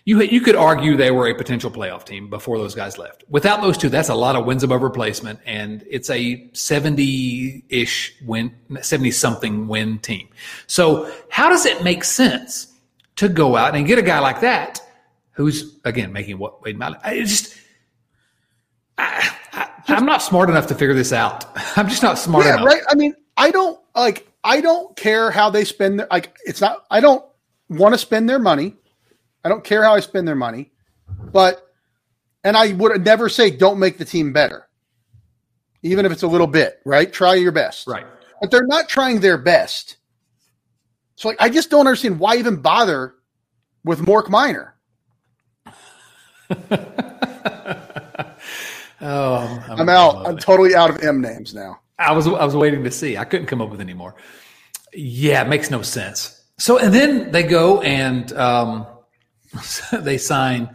[0.05, 3.23] you you could argue they were a potential playoff team before those guys left.
[3.29, 8.15] Without those two, that's a lot of wins above replacement, and it's a seventy ish
[8.25, 10.27] win, seventy something win team.
[10.67, 12.73] So how does it make sense
[13.17, 14.81] to go out and get a guy like that,
[15.33, 16.97] who's again making what Wade Miley?
[17.03, 17.57] I just.
[18.97, 21.45] I, I, am not smart enough to figure this out.
[21.77, 22.65] I'm just not smart yeah, enough.
[22.65, 22.81] right.
[22.89, 24.27] I mean, I don't like.
[24.43, 26.35] I don't care how they spend their like.
[26.45, 26.85] It's not.
[26.89, 27.23] I don't
[27.69, 28.75] want to spend their money.
[29.43, 30.71] I don't care how I spend their money,
[31.31, 31.67] but
[32.43, 34.67] and I would never say don't make the team better,
[35.83, 36.79] even if it's a little bit.
[36.85, 37.11] Right?
[37.11, 37.87] Try your best.
[37.87, 38.05] Right.
[38.39, 39.97] But they're not trying their best.
[41.15, 43.15] So like, I just don't understand why even bother
[43.83, 44.75] with Mork Minor.
[49.01, 50.27] oh, I'm, I'm out.
[50.27, 51.79] I'm totally out of M names now.
[51.99, 53.17] I was I was waiting to see.
[53.17, 54.15] I couldn't come up with any more.
[54.93, 56.43] Yeah, it makes no sense.
[56.57, 58.87] So and then they go and um,
[59.93, 60.69] they sign.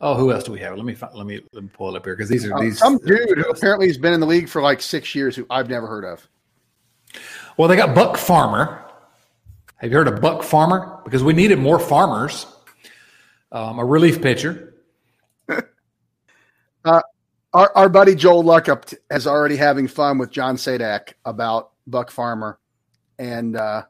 [0.00, 0.76] Oh, who else do we have?
[0.76, 2.78] Let me let me let me pull it up here because these are uh, these
[2.78, 5.68] some dude who apparently has been in the league for like six years who I've
[5.68, 6.28] never heard of.
[7.56, 8.84] Well, they got Buck Farmer.
[9.76, 11.00] Have you heard of Buck Farmer?
[11.04, 12.46] Because we needed more farmers.
[13.50, 14.74] Um, a relief pitcher.
[15.48, 17.00] uh,
[17.52, 22.58] our, our buddy Joel Luckhaupt is already having fun with John Sadak about Buck Farmer,
[23.18, 23.84] and uh,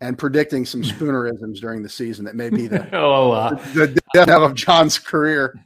[0.00, 4.02] and predicting some spoonerisms during the season that may be the, oh, uh, the, the
[4.14, 5.58] death of John's career.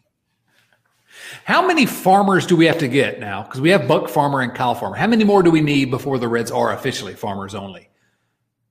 [1.45, 3.43] How many farmers do we have to get now?
[3.43, 4.97] Because we have Buck Farmer and Kyle Farmer.
[4.97, 7.89] How many more do we need before the Reds are officially farmers only?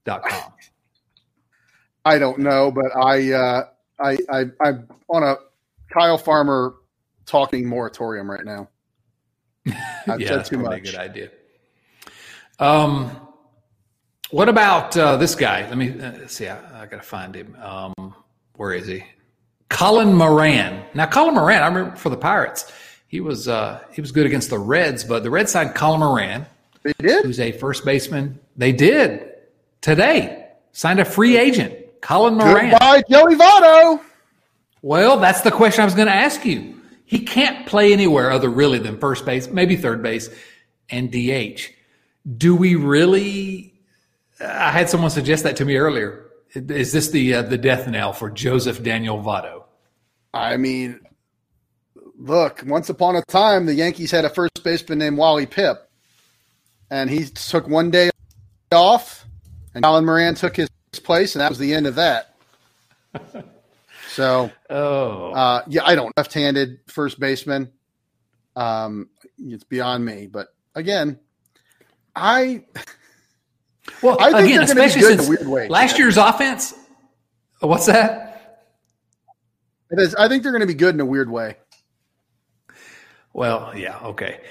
[0.06, 0.54] Dot com.
[2.06, 3.67] I don't know, but I, uh,
[4.00, 5.36] I, I, I'm on a
[5.91, 6.76] Kyle Farmer
[7.26, 8.69] talking moratorium right now.
[10.08, 10.80] I've yeah, that's too much.
[10.80, 11.30] a good idea.
[12.60, 13.28] Um,
[14.32, 15.62] what about uh, this guy?
[15.67, 16.48] Let me uh, see.
[16.48, 17.56] I, I got to find him.
[17.62, 18.15] Um,
[18.56, 19.04] where is he?
[19.70, 20.84] Colin Moran.
[20.94, 22.72] Now, Colin Moran, I remember for the Pirates,
[23.08, 26.46] he was uh, he was good against the Reds, but the Red signed Colin Moran.
[26.84, 27.26] They did.
[27.26, 28.39] Who's a first baseman?
[28.58, 29.34] They did
[29.82, 30.48] today.
[30.74, 32.72] Signed a free agent, Colin Moran.
[32.72, 34.02] Goodbye, Joey Votto.
[34.82, 36.82] Well, that's the question I was going to ask you.
[37.06, 40.30] He can't play anywhere other really than first base, maybe third base,
[40.89, 41.62] and DH.
[42.38, 43.70] Do we really?
[44.43, 46.27] I had someone suggest that to me earlier.
[46.54, 49.63] Is this the uh, the death knell for Joseph Daniel Votto?
[50.34, 50.99] I mean,
[52.17, 52.63] look.
[52.65, 55.77] Once upon a time, the Yankees had a first baseman named Wally Pipp,
[56.89, 58.10] and he took one day
[58.71, 59.25] off,
[59.73, 60.69] and Colin Moran took his
[61.04, 62.36] place, and that was the end of that.
[64.10, 67.71] so, oh, uh, yeah, I don't left-handed first baseman.
[68.56, 70.27] Um, it's beyond me.
[70.27, 71.19] But again,
[72.15, 72.65] I
[74.02, 76.74] well, I think again, especially since weird way, last year's offense.
[77.60, 78.30] What's that?
[79.91, 80.15] It is.
[80.15, 81.58] I think they're going to be good in a weird way.
[83.34, 84.41] Well, yeah, okay.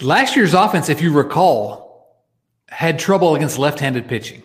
[0.00, 2.24] Last year's offense, if you recall,
[2.68, 4.42] had trouble against left-handed pitching.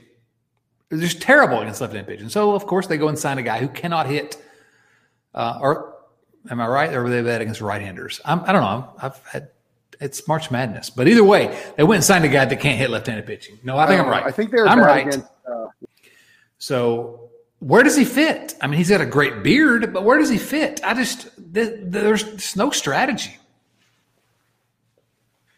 [0.89, 2.29] It was just terrible against left-handed pitching.
[2.29, 4.43] So, of course, they go and sign a guy who cannot hit.
[5.33, 5.95] Uh, or
[6.49, 6.93] am I right?
[6.93, 8.19] Or were they bad against right-handers?
[8.25, 8.93] I'm, I do not know.
[9.01, 9.49] I've had
[9.99, 10.89] it's March Madness.
[10.89, 13.59] But either way, they went and signed a guy that can't hit left-handed pitching.
[13.63, 14.23] No, I think I'm oh, right.
[14.23, 14.67] I think they're.
[14.67, 15.07] I'm right.
[15.07, 15.67] Against, uh...
[16.57, 18.55] So where does he fit?
[18.61, 20.79] I mean, he's got a great beard, but where does he fit?
[20.83, 23.37] I just there's no strategy.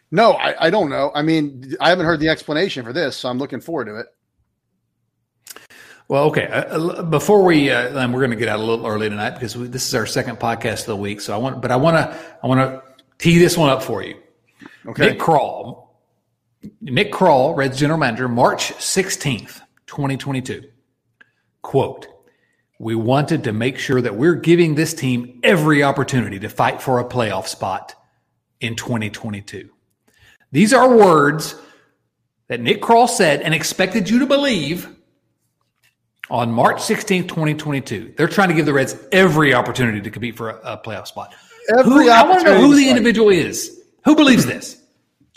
[0.10, 1.12] No, I, I don't know.
[1.15, 4.08] I mean, I haven't heard the explanation for this, so I'm looking forward to it.
[6.10, 6.47] Well, okay.
[6.47, 9.32] Uh, uh before we, uh, and we're going to get out a little early tonight
[9.32, 11.21] because we, this is our second podcast of the week.
[11.21, 12.84] So I want, but I want to, I want to
[13.19, 14.17] tee this one up for you.
[14.86, 15.10] Okay.
[15.10, 15.88] Nick Krall,
[16.82, 20.63] Nick Krall, Reds general manager, March 16th, 2022.
[21.62, 22.08] Quote,
[22.80, 27.00] we wanted to make sure that we're giving this team every opportunity to fight for
[27.00, 27.94] a playoff spot
[28.60, 29.70] in 2022.
[30.52, 31.56] These are words
[32.48, 34.89] that Nick Krall said and expected you to believe
[36.30, 38.13] on March 16th, 2022.
[38.17, 41.36] They're trying to give the Reds every opportunity to compete for a, a playoff spot.
[41.78, 43.81] Every who, I want to know who the individual is.
[44.06, 44.82] Who believes this?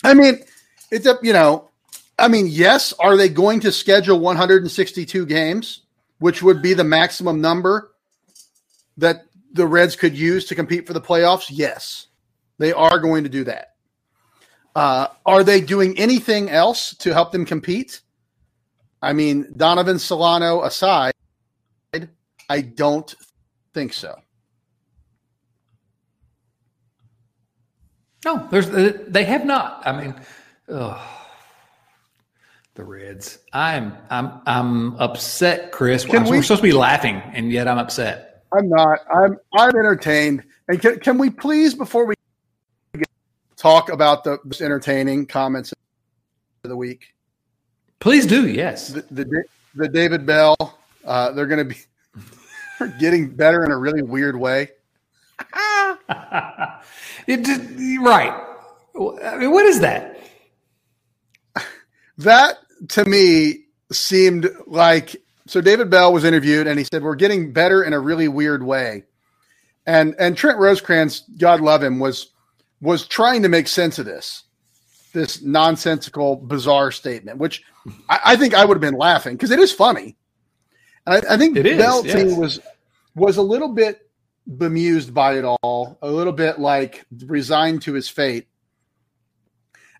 [0.02, 0.40] I mean,
[0.90, 1.70] it's a you know,
[2.18, 2.92] I mean, yes.
[2.98, 5.82] Are they going to schedule 162 games,
[6.18, 7.92] which would be the maximum number
[8.96, 11.46] that the Reds could use to compete for the playoffs?
[11.50, 12.08] Yes,
[12.58, 13.74] they are going to do that.
[14.74, 18.00] Uh, are they doing anything else to help them compete?
[19.00, 21.12] I mean, Donovan Solano aside,
[22.48, 23.14] I don't
[23.72, 24.18] think so.
[28.24, 29.82] No, there's uh, they have not.
[29.86, 30.14] I mean,
[30.68, 31.00] ugh,
[32.74, 33.38] the Reds.
[33.52, 36.06] I'm I'm I'm upset, Chris.
[36.08, 38.44] we, we're supposed to be laughing, and yet I'm upset.
[38.52, 39.00] I'm not.
[39.14, 40.42] I'm I'm entertained.
[40.68, 42.14] And can, can we please, before we
[43.56, 47.14] talk about the entertaining comments of the week?
[48.00, 48.48] Please do.
[48.48, 48.88] Yes.
[48.88, 50.56] The the, the David Bell.
[51.04, 54.70] Uh, they're going to be getting better in a really weird way.
[57.26, 58.44] it, right.
[59.24, 60.18] I mean, what is that?
[62.18, 62.58] That
[62.90, 65.16] to me seemed like
[65.48, 65.60] so.
[65.60, 69.02] David Bell was interviewed, and he said, "We're getting better in a really weird way."
[69.84, 72.30] And and Trent Rosecrans, God love him, was
[72.80, 74.44] was trying to make sense of this,
[75.12, 77.64] this nonsensical, bizarre statement, which
[78.08, 80.16] I, I think I would have been laughing because it is funny.
[81.06, 82.38] And I, I think it Bell is, yes.
[82.38, 82.60] was
[83.14, 84.03] was a little bit
[84.46, 88.46] bemused by it all, a little bit like resigned to his fate.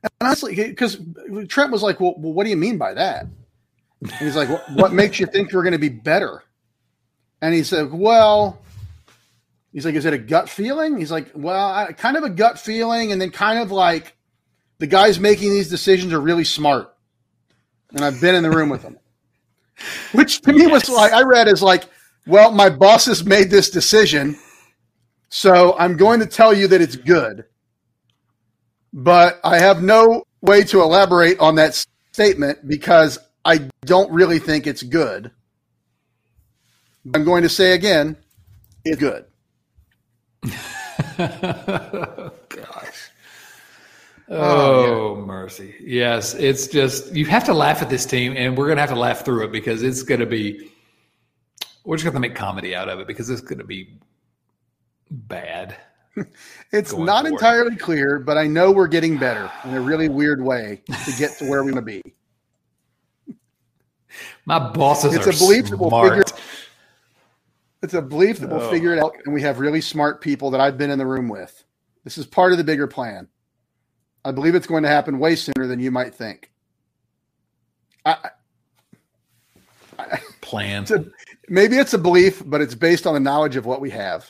[0.02, 1.00] And honestly, because
[1.48, 3.26] Trent was like, well, well, what do you mean by that?
[4.00, 6.42] And he's like, what, what makes you think we're going to be better?
[7.40, 8.61] And he said, well,
[9.72, 10.98] he's like, is it a gut feeling?
[10.98, 13.12] He's like, well, I, kind of a gut feeling.
[13.12, 14.14] And then kind of like
[14.79, 16.94] the guys making these decisions are really smart.
[17.94, 18.98] And I've been in the room with them.
[20.12, 21.85] Which to me was like, I read as like,
[22.27, 24.37] well, my boss has made this decision,
[25.29, 27.44] so I'm going to tell you that it's good.
[28.92, 34.66] But I have no way to elaborate on that statement because I don't really think
[34.66, 35.31] it's good.
[37.12, 38.16] I'm going to say again,
[38.85, 39.25] it's good.
[41.18, 41.29] Gosh.
[44.27, 44.90] Oh, oh yeah.
[44.90, 45.75] Oh, mercy.
[45.81, 48.88] Yes, it's just you have to laugh at this team and we're going to have
[48.88, 50.72] to laugh through it because it's going to be
[51.85, 53.98] we're just going to make comedy out of it because it's going to be
[55.10, 55.76] bad.
[56.72, 57.32] it's not forward.
[57.32, 61.38] entirely clear, but I know we're getting better in a really weird way to get
[61.38, 62.14] to where we want to be.
[64.46, 65.70] My bosses it's a belief smart.
[65.70, 66.24] That we'll figure,
[67.82, 68.70] it's a belief that we'll oh.
[68.70, 71.28] figure it out, and we have really smart people that I've been in the room
[71.28, 71.64] with.
[72.04, 73.28] This is part of the bigger plan.
[74.24, 76.50] I believe it's going to happen way sooner than you might think.
[78.06, 78.30] I,
[79.98, 80.82] I, plan.
[80.82, 81.04] It's a,
[81.48, 84.26] maybe it's a belief, but it's based on the knowledge of what we have.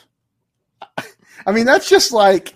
[1.45, 2.55] I mean, that's just like,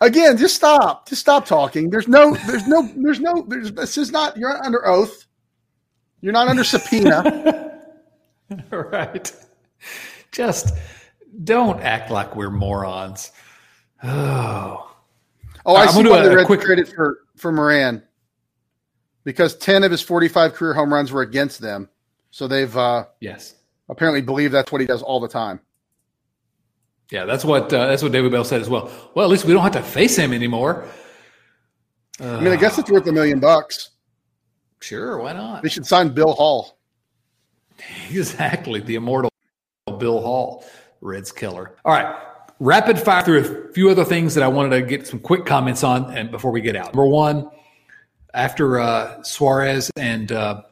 [0.00, 1.90] again, just stop, just stop talking.
[1.90, 5.26] There's no, there's no, there's no, there's, this is not, you're not under oath.
[6.20, 7.80] You're not under subpoena.
[8.70, 9.32] right.
[10.32, 10.74] Just
[11.44, 13.32] don't act like we're morons.
[14.02, 14.90] Oh.
[15.66, 16.60] Oh, I I'm see why the Reds quick...
[16.60, 18.02] credit for, for Moran
[19.24, 21.88] because 10 of his 45 career home runs were against them.
[22.30, 23.54] So they've uh, yes
[23.88, 25.60] apparently believe that's what he does all the time.
[27.10, 28.90] Yeah, that's what uh, that's what David Bell said as well.
[29.14, 30.86] Well, at least we don't have to face him anymore.
[32.20, 33.90] Uh, I mean, I guess it's worth a million bucks.
[34.80, 35.62] Sure, why not?
[35.62, 36.78] They should sign Bill Hall.
[38.10, 39.30] Exactly, the immortal
[39.98, 40.64] Bill Hall,
[41.00, 41.74] Reds killer.
[41.84, 42.14] All right,
[42.60, 45.82] rapid fire through a few other things that I wanted to get some quick comments
[45.82, 46.94] on, and before we get out.
[46.94, 47.50] Number one,
[48.32, 50.62] after uh, Suarez and uh,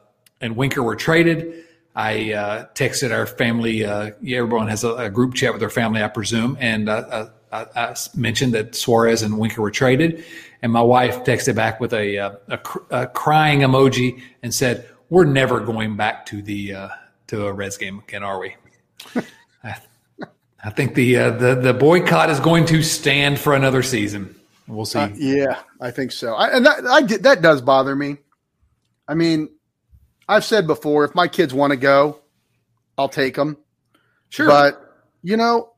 [0.41, 3.85] and Winker were traded, I uh, texted our family.
[3.85, 7.29] Uh, yeah, everyone has a, a, group chat with their family, I presume, and uh,
[7.51, 10.23] uh, I, I, mentioned that Suarez and Winker were traded,
[10.63, 12.39] and my wife texted back with a, a,
[12.89, 16.89] a crying emoji and said, "We're never going back to the
[17.27, 18.55] to a Reds game again, are we?"
[19.63, 19.75] I,
[20.63, 24.35] I, think the the the boycott is going to stand for another season.
[24.67, 25.11] We'll see.
[25.17, 26.33] yeah, I think so.
[26.33, 28.17] I, and that I, that does bother me.
[29.07, 29.49] I mean,
[30.33, 32.19] I've said before, if my kids want to go,
[32.97, 33.57] I'll take them.
[34.29, 34.47] Sure.
[34.47, 34.81] But,
[35.21, 35.73] you know,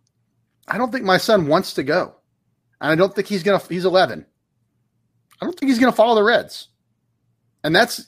[0.67, 2.15] I don't think my son wants to go.
[2.81, 4.25] And I don't think he's going to, he's 11.
[5.41, 6.69] I don't think he's going to follow the Reds.
[7.63, 8.07] And that's,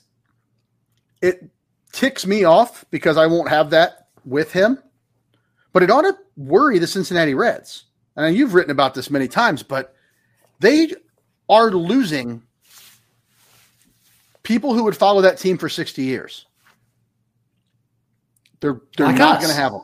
[1.20, 1.50] it
[1.92, 4.78] ticks me off because I won't have that with him.
[5.72, 7.84] But it ought to worry the Cincinnati Reds.
[8.16, 9.94] And you've written about this many times, but
[10.60, 10.92] they
[11.48, 12.42] are losing
[14.48, 16.46] people who would follow that team for 60 years.
[18.60, 19.82] They're they're like not going to have them.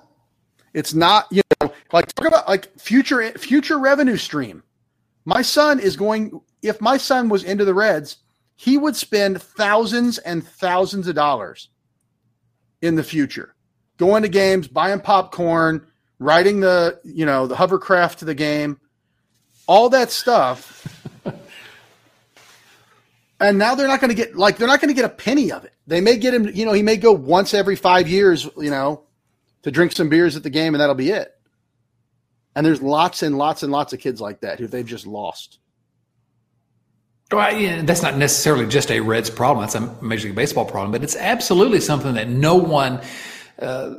[0.72, 4.64] It's not, you know, like talk about like future future revenue stream.
[5.26, 8.16] My son is going if my son was into the Reds,
[8.56, 11.68] he would spend thousands and thousands of dollars
[12.82, 13.54] in the future.
[13.98, 15.86] Going to games, buying popcorn,
[16.18, 18.80] riding the, you know, the hovercraft to the game,
[19.68, 20.93] all that stuff
[23.44, 25.52] and now they're not going to get like they're not going to get a penny
[25.52, 25.74] of it.
[25.86, 29.02] They may get him, you know, he may go once every five years, you know,
[29.62, 31.30] to drink some beers at the game, and that'll be it.
[32.56, 35.58] And there's lots and lots and lots of kids like that who they've just lost.
[37.32, 39.62] Well, yeah, that's not necessarily just a Reds problem.
[39.64, 43.00] That's a Major League Baseball problem, but it's absolutely something that no one
[43.58, 43.94] uh,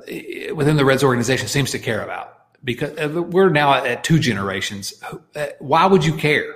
[0.54, 2.34] within the Reds organization seems to care about
[2.64, 4.94] because uh, we're now at two generations.
[5.36, 6.56] Uh, why would you care?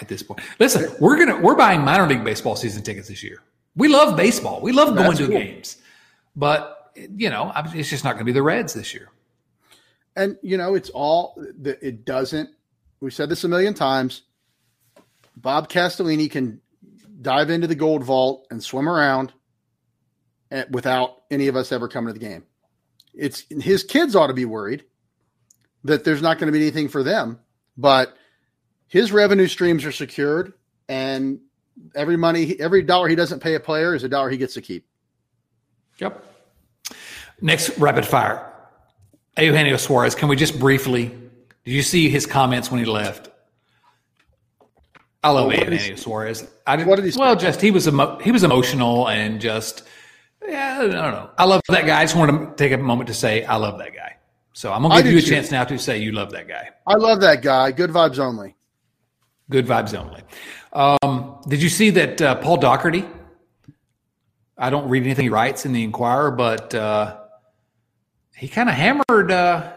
[0.00, 0.40] At this point.
[0.58, 3.42] Listen, we're gonna we're buying minor league baseball season tickets this year.
[3.76, 4.60] We love baseball.
[4.60, 5.38] We love going That's to cool.
[5.38, 5.76] games,
[6.36, 9.08] but you know, it's just not going to be the Reds this year.
[10.14, 11.34] And you know, it's all
[11.64, 12.50] it doesn't.
[13.00, 14.22] We said this a million times.
[15.36, 16.60] Bob Castellini can
[17.22, 19.32] dive into the gold vault and swim around
[20.50, 22.44] eh, without any of us ever coming to the game.
[23.14, 24.84] It's his kids ought to be worried
[25.84, 27.40] that there's not going to be anything for them,
[27.76, 28.14] but
[28.92, 30.52] his revenue streams are secured,
[30.86, 31.40] and
[31.94, 34.60] every money, every dollar he doesn't pay a player is a dollar he gets to
[34.60, 34.84] keep.
[35.96, 36.22] Yep.
[37.40, 38.52] Next rapid fire.
[39.38, 40.14] Eugenio Suarez.
[40.14, 41.06] Can we just briefly?
[41.64, 43.30] Did you see his comments when he left?
[45.24, 46.46] I love well, Eugenio Suarez.
[46.66, 47.18] I did, what did he?
[47.18, 49.84] Well, just he was emo- he was emotional and just
[50.46, 50.80] yeah.
[50.80, 51.30] I don't know.
[51.38, 51.98] I love that guy.
[51.98, 54.16] I just want to take a moment to say I love that guy.
[54.52, 55.30] So I'm gonna give you a too.
[55.30, 56.68] chance now to say you love that guy.
[56.86, 57.72] I love that guy.
[57.72, 58.54] Good vibes only.
[59.52, 60.22] Good vibes only.
[60.72, 63.04] Um, did you see that uh, Paul Daugherty?
[64.56, 67.18] I don't read anything he writes in the Enquirer, but uh,
[68.34, 69.74] he kind of hammered uh,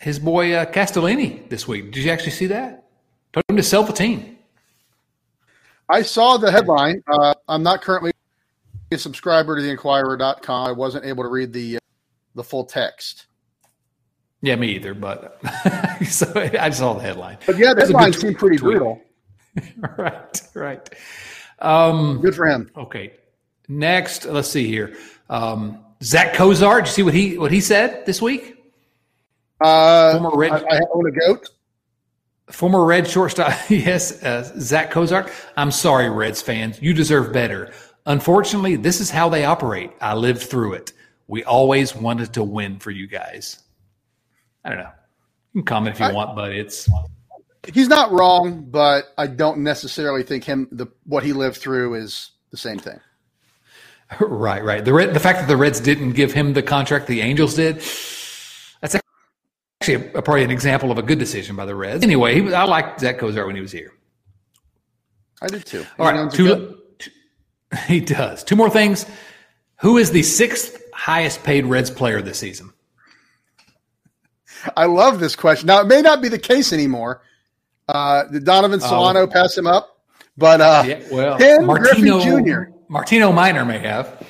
[0.00, 1.92] his boy uh, Castellini this week.
[1.92, 2.88] Did you actually see that?
[3.32, 4.38] Told him to sell the team.
[5.88, 7.00] I saw the headline.
[7.06, 8.10] Uh, I'm not currently
[8.90, 10.66] a subscriber to the Enquirer.com.
[10.66, 11.80] I wasn't able to read the uh,
[12.34, 13.26] the full text.
[14.42, 14.94] Yeah, me either.
[14.94, 15.40] But
[16.06, 17.38] so I saw the headline.
[17.46, 18.78] But yeah, the headline seemed pretty tweet.
[18.78, 19.00] brutal.
[19.98, 20.90] right, right.
[21.60, 22.70] Um, Good for him.
[22.76, 23.14] Okay.
[23.68, 24.96] Next, let's see here.
[25.30, 26.84] Um, Zach Cozart.
[26.84, 28.56] Did you see what he what he said this week?
[29.60, 30.52] Uh, Former Red.
[30.52, 31.48] I, I own a goat.
[32.50, 35.32] Former Red shortstop, yes, uh, Zach Cozart.
[35.56, 36.80] I'm sorry, Reds fans.
[36.80, 37.72] You deserve better.
[38.04, 39.90] Unfortunately, this is how they operate.
[40.00, 40.92] I lived through it.
[41.26, 43.64] We always wanted to win for you guys.
[44.66, 44.90] I don't know.
[45.54, 46.88] You can comment if you I, want, but it's
[47.72, 52.32] he's not wrong, but I don't necessarily think him the what he lived through is
[52.50, 53.00] the same thing.
[54.20, 54.84] Right, right.
[54.84, 57.78] The Red, the fact that the Reds didn't give him the contract the Angels did,
[58.80, 58.94] that's
[59.80, 62.04] actually a, a, probably an example of a good decision by the Reds.
[62.04, 63.92] Anyway, he, I liked Zach Cozart when he was here.
[65.42, 65.84] I did too.
[65.98, 67.10] All right, two, two,
[67.88, 68.44] he does.
[68.44, 69.06] Two more things.
[69.80, 72.72] Who is the sixth highest paid Reds player this season?
[74.76, 75.66] I love this question.
[75.66, 77.22] Now, it may not be the case anymore.
[77.88, 78.86] Uh, did Donovan oh.
[78.86, 80.00] Solano um, pass him up?
[80.36, 82.60] But uh, yeah, well, Ken Martino, Griffey Jr.
[82.88, 84.26] Martino Minor may have.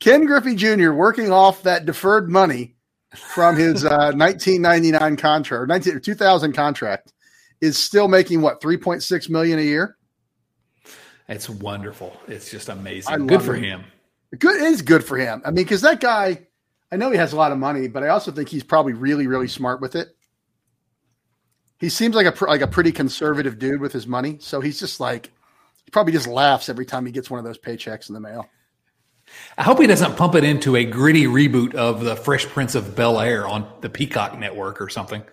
[0.00, 0.92] Ken Griffey Jr.
[0.92, 2.74] working off that deferred money
[3.14, 7.12] from his uh, 1999 contract or 19, 2000 contract
[7.60, 9.96] is still making what 3.6 million a year.
[11.28, 12.14] It's wonderful.
[12.28, 13.26] It's just amazing.
[13.26, 13.80] Good for him.
[13.80, 13.84] him.
[14.38, 15.42] Good is good for him.
[15.44, 16.46] I mean, because that guy,
[16.94, 19.26] I know he has a lot of money, but I also think he's probably really,
[19.26, 20.14] really smart with it.
[21.80, 25.00] He seems like a like a pretty conservative dude with his money, so he's just
[25.00, 25.32] like
[25.84, 28.48] he probably just laughs every time he gets one of those paychecks in the mail.
[29.58, 32.94] I hope he doesn't pump it into a gritty reboot of the Fresh Prince of
[32.94, 35.24] Bel Air on the Peacock network or something.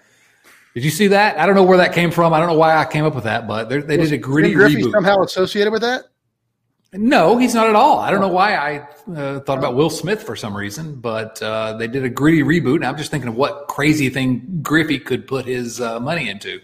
[0.73, 1.37] Did you see that?
[1.37, 2.33] I don't know where that came from.
[2.33, 4.91] I don't know why I came up with that, but they did a gritty reboot.
[4.91, 6.05] Somehow associated with that?
[6.93, 7.99] No, he's not at all.
[7.99, 8.79] I don't know why I
[9.15, 12.75] uh, thought about Will Smith for some reason, but uh, they did a gritty reboot,
[12.77, 16.59] and I'm just thinking of what crazy thing Griffey could put his uh, money into.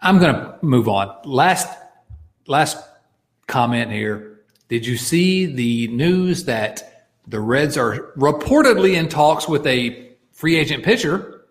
[0.00, 1.14] I'm going to move on.
[1.24, 1.68] Last
[2.46, 2.78] last
[3.46, 4.40] comment here.
[4.68, 10.56] Did you see the news that the Reds are reportedly in talks with a free
[10.56, 11.44] agent pitcher,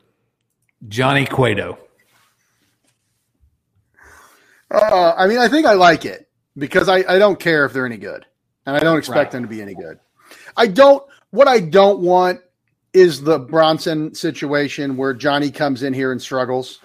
[0.87, 1.77] Johnny Cueto?
[4.71, 6.26] Uh, I mean, I think I like it
[6.57, 8.25] because I, I don't care if they're any good,
[8.65, 9.31] and I don't expect right.
[9.31, 9.99] them to be any good.
[10.55, 11.03] I don't.
[11.31, 12.41] What I don't want
[12.93, 16.79] is the Bronson situation where Johnny comes in here and struggles,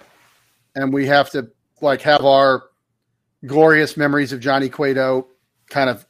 [0.75, 1.49] and we have to
[1.81, 2.63] like have our
[3.45, 5.27] glorious memories of Johnny Cueto
[5.69, 6.05] kind of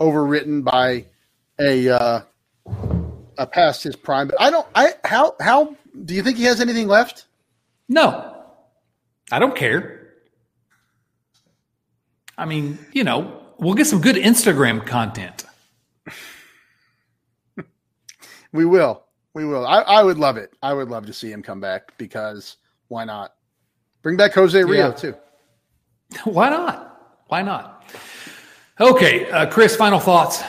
[0.00, 1.06] overwritten by
[1.58, 2.20] a uh,
[3.38, 4.28] a past his prime.
[4.28, 4.66] But I don't.
[4.74, 7.26] I how how do you think he has anything left?
[7.88, 8.42] No,
[9.30, 10.05] I don't care.
[12.38, 15.44] I mean, you know, we'll get some good Instagram content.
[18.52, 19.02] we will.
[19.34, 19.66] We will.
[19.66, 20.52] I, I, would love it.
[20.62, 22.56] I would love to see him come back because
[22.88, 23.34] why not?
[24.02, 24.90] Bring back Jose Rijo, yeah.
[24.92, 25.14] too.
[26.30, 27.18] Why not?
[27.26, 27.84] Why not?
[28.80, 30.42] Okay, uh, Chris, final thoughts.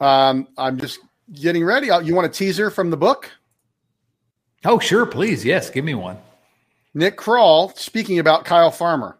[0.00, 1.00] Um, I'm just
[1.32, 1.90] getting ready.
[1.90, 3.30] Uh, you want a teaser from the book?
[4.64, 5.44] Oh, sure, please.
[5.44, 6.18] Yes, give me one.
[6.94, 9.18] Nick Krall speaking about Kyle Farmer.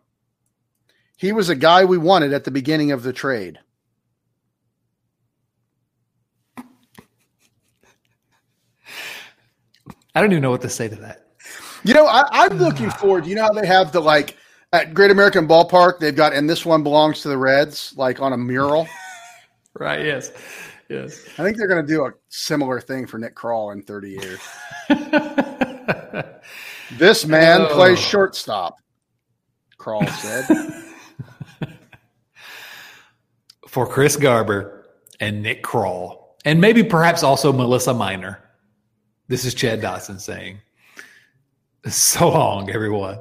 [1.17, 3.59] He was a guy we wanted at the beginning of the trade.
[10.17, 11.27] I don't even know what to say to that.
[11.83, 13.27] You know, I, am looking forward.
[13.27, 14.37] You know how they have the like
[14.73, 18.33] at Great American Ballpark, they've got, and this one belongs to the Reds, like on
[18.33, 18.89] a mural.
[19.75, 20.05] right.
[20.05, 20.33] Yes.
[20.89, 21.25] Yes.
[21.39, 24.41] I think they're going to do a similar thing for Nick Krall in 30 years.
[26.99, 27.69] this man oh.
[27.73, 28.79] plays shortstop.
[29.79, 30.47] Krall said.
[33.75, 34.87] for Chris Garber
[35.19, 38.41] and Nick Krall, and maybe perhaps also Melissa Minor.
[39.27, 40.61] This is Chad Dotson saying,
[41.89, 43.19] So long, everyone.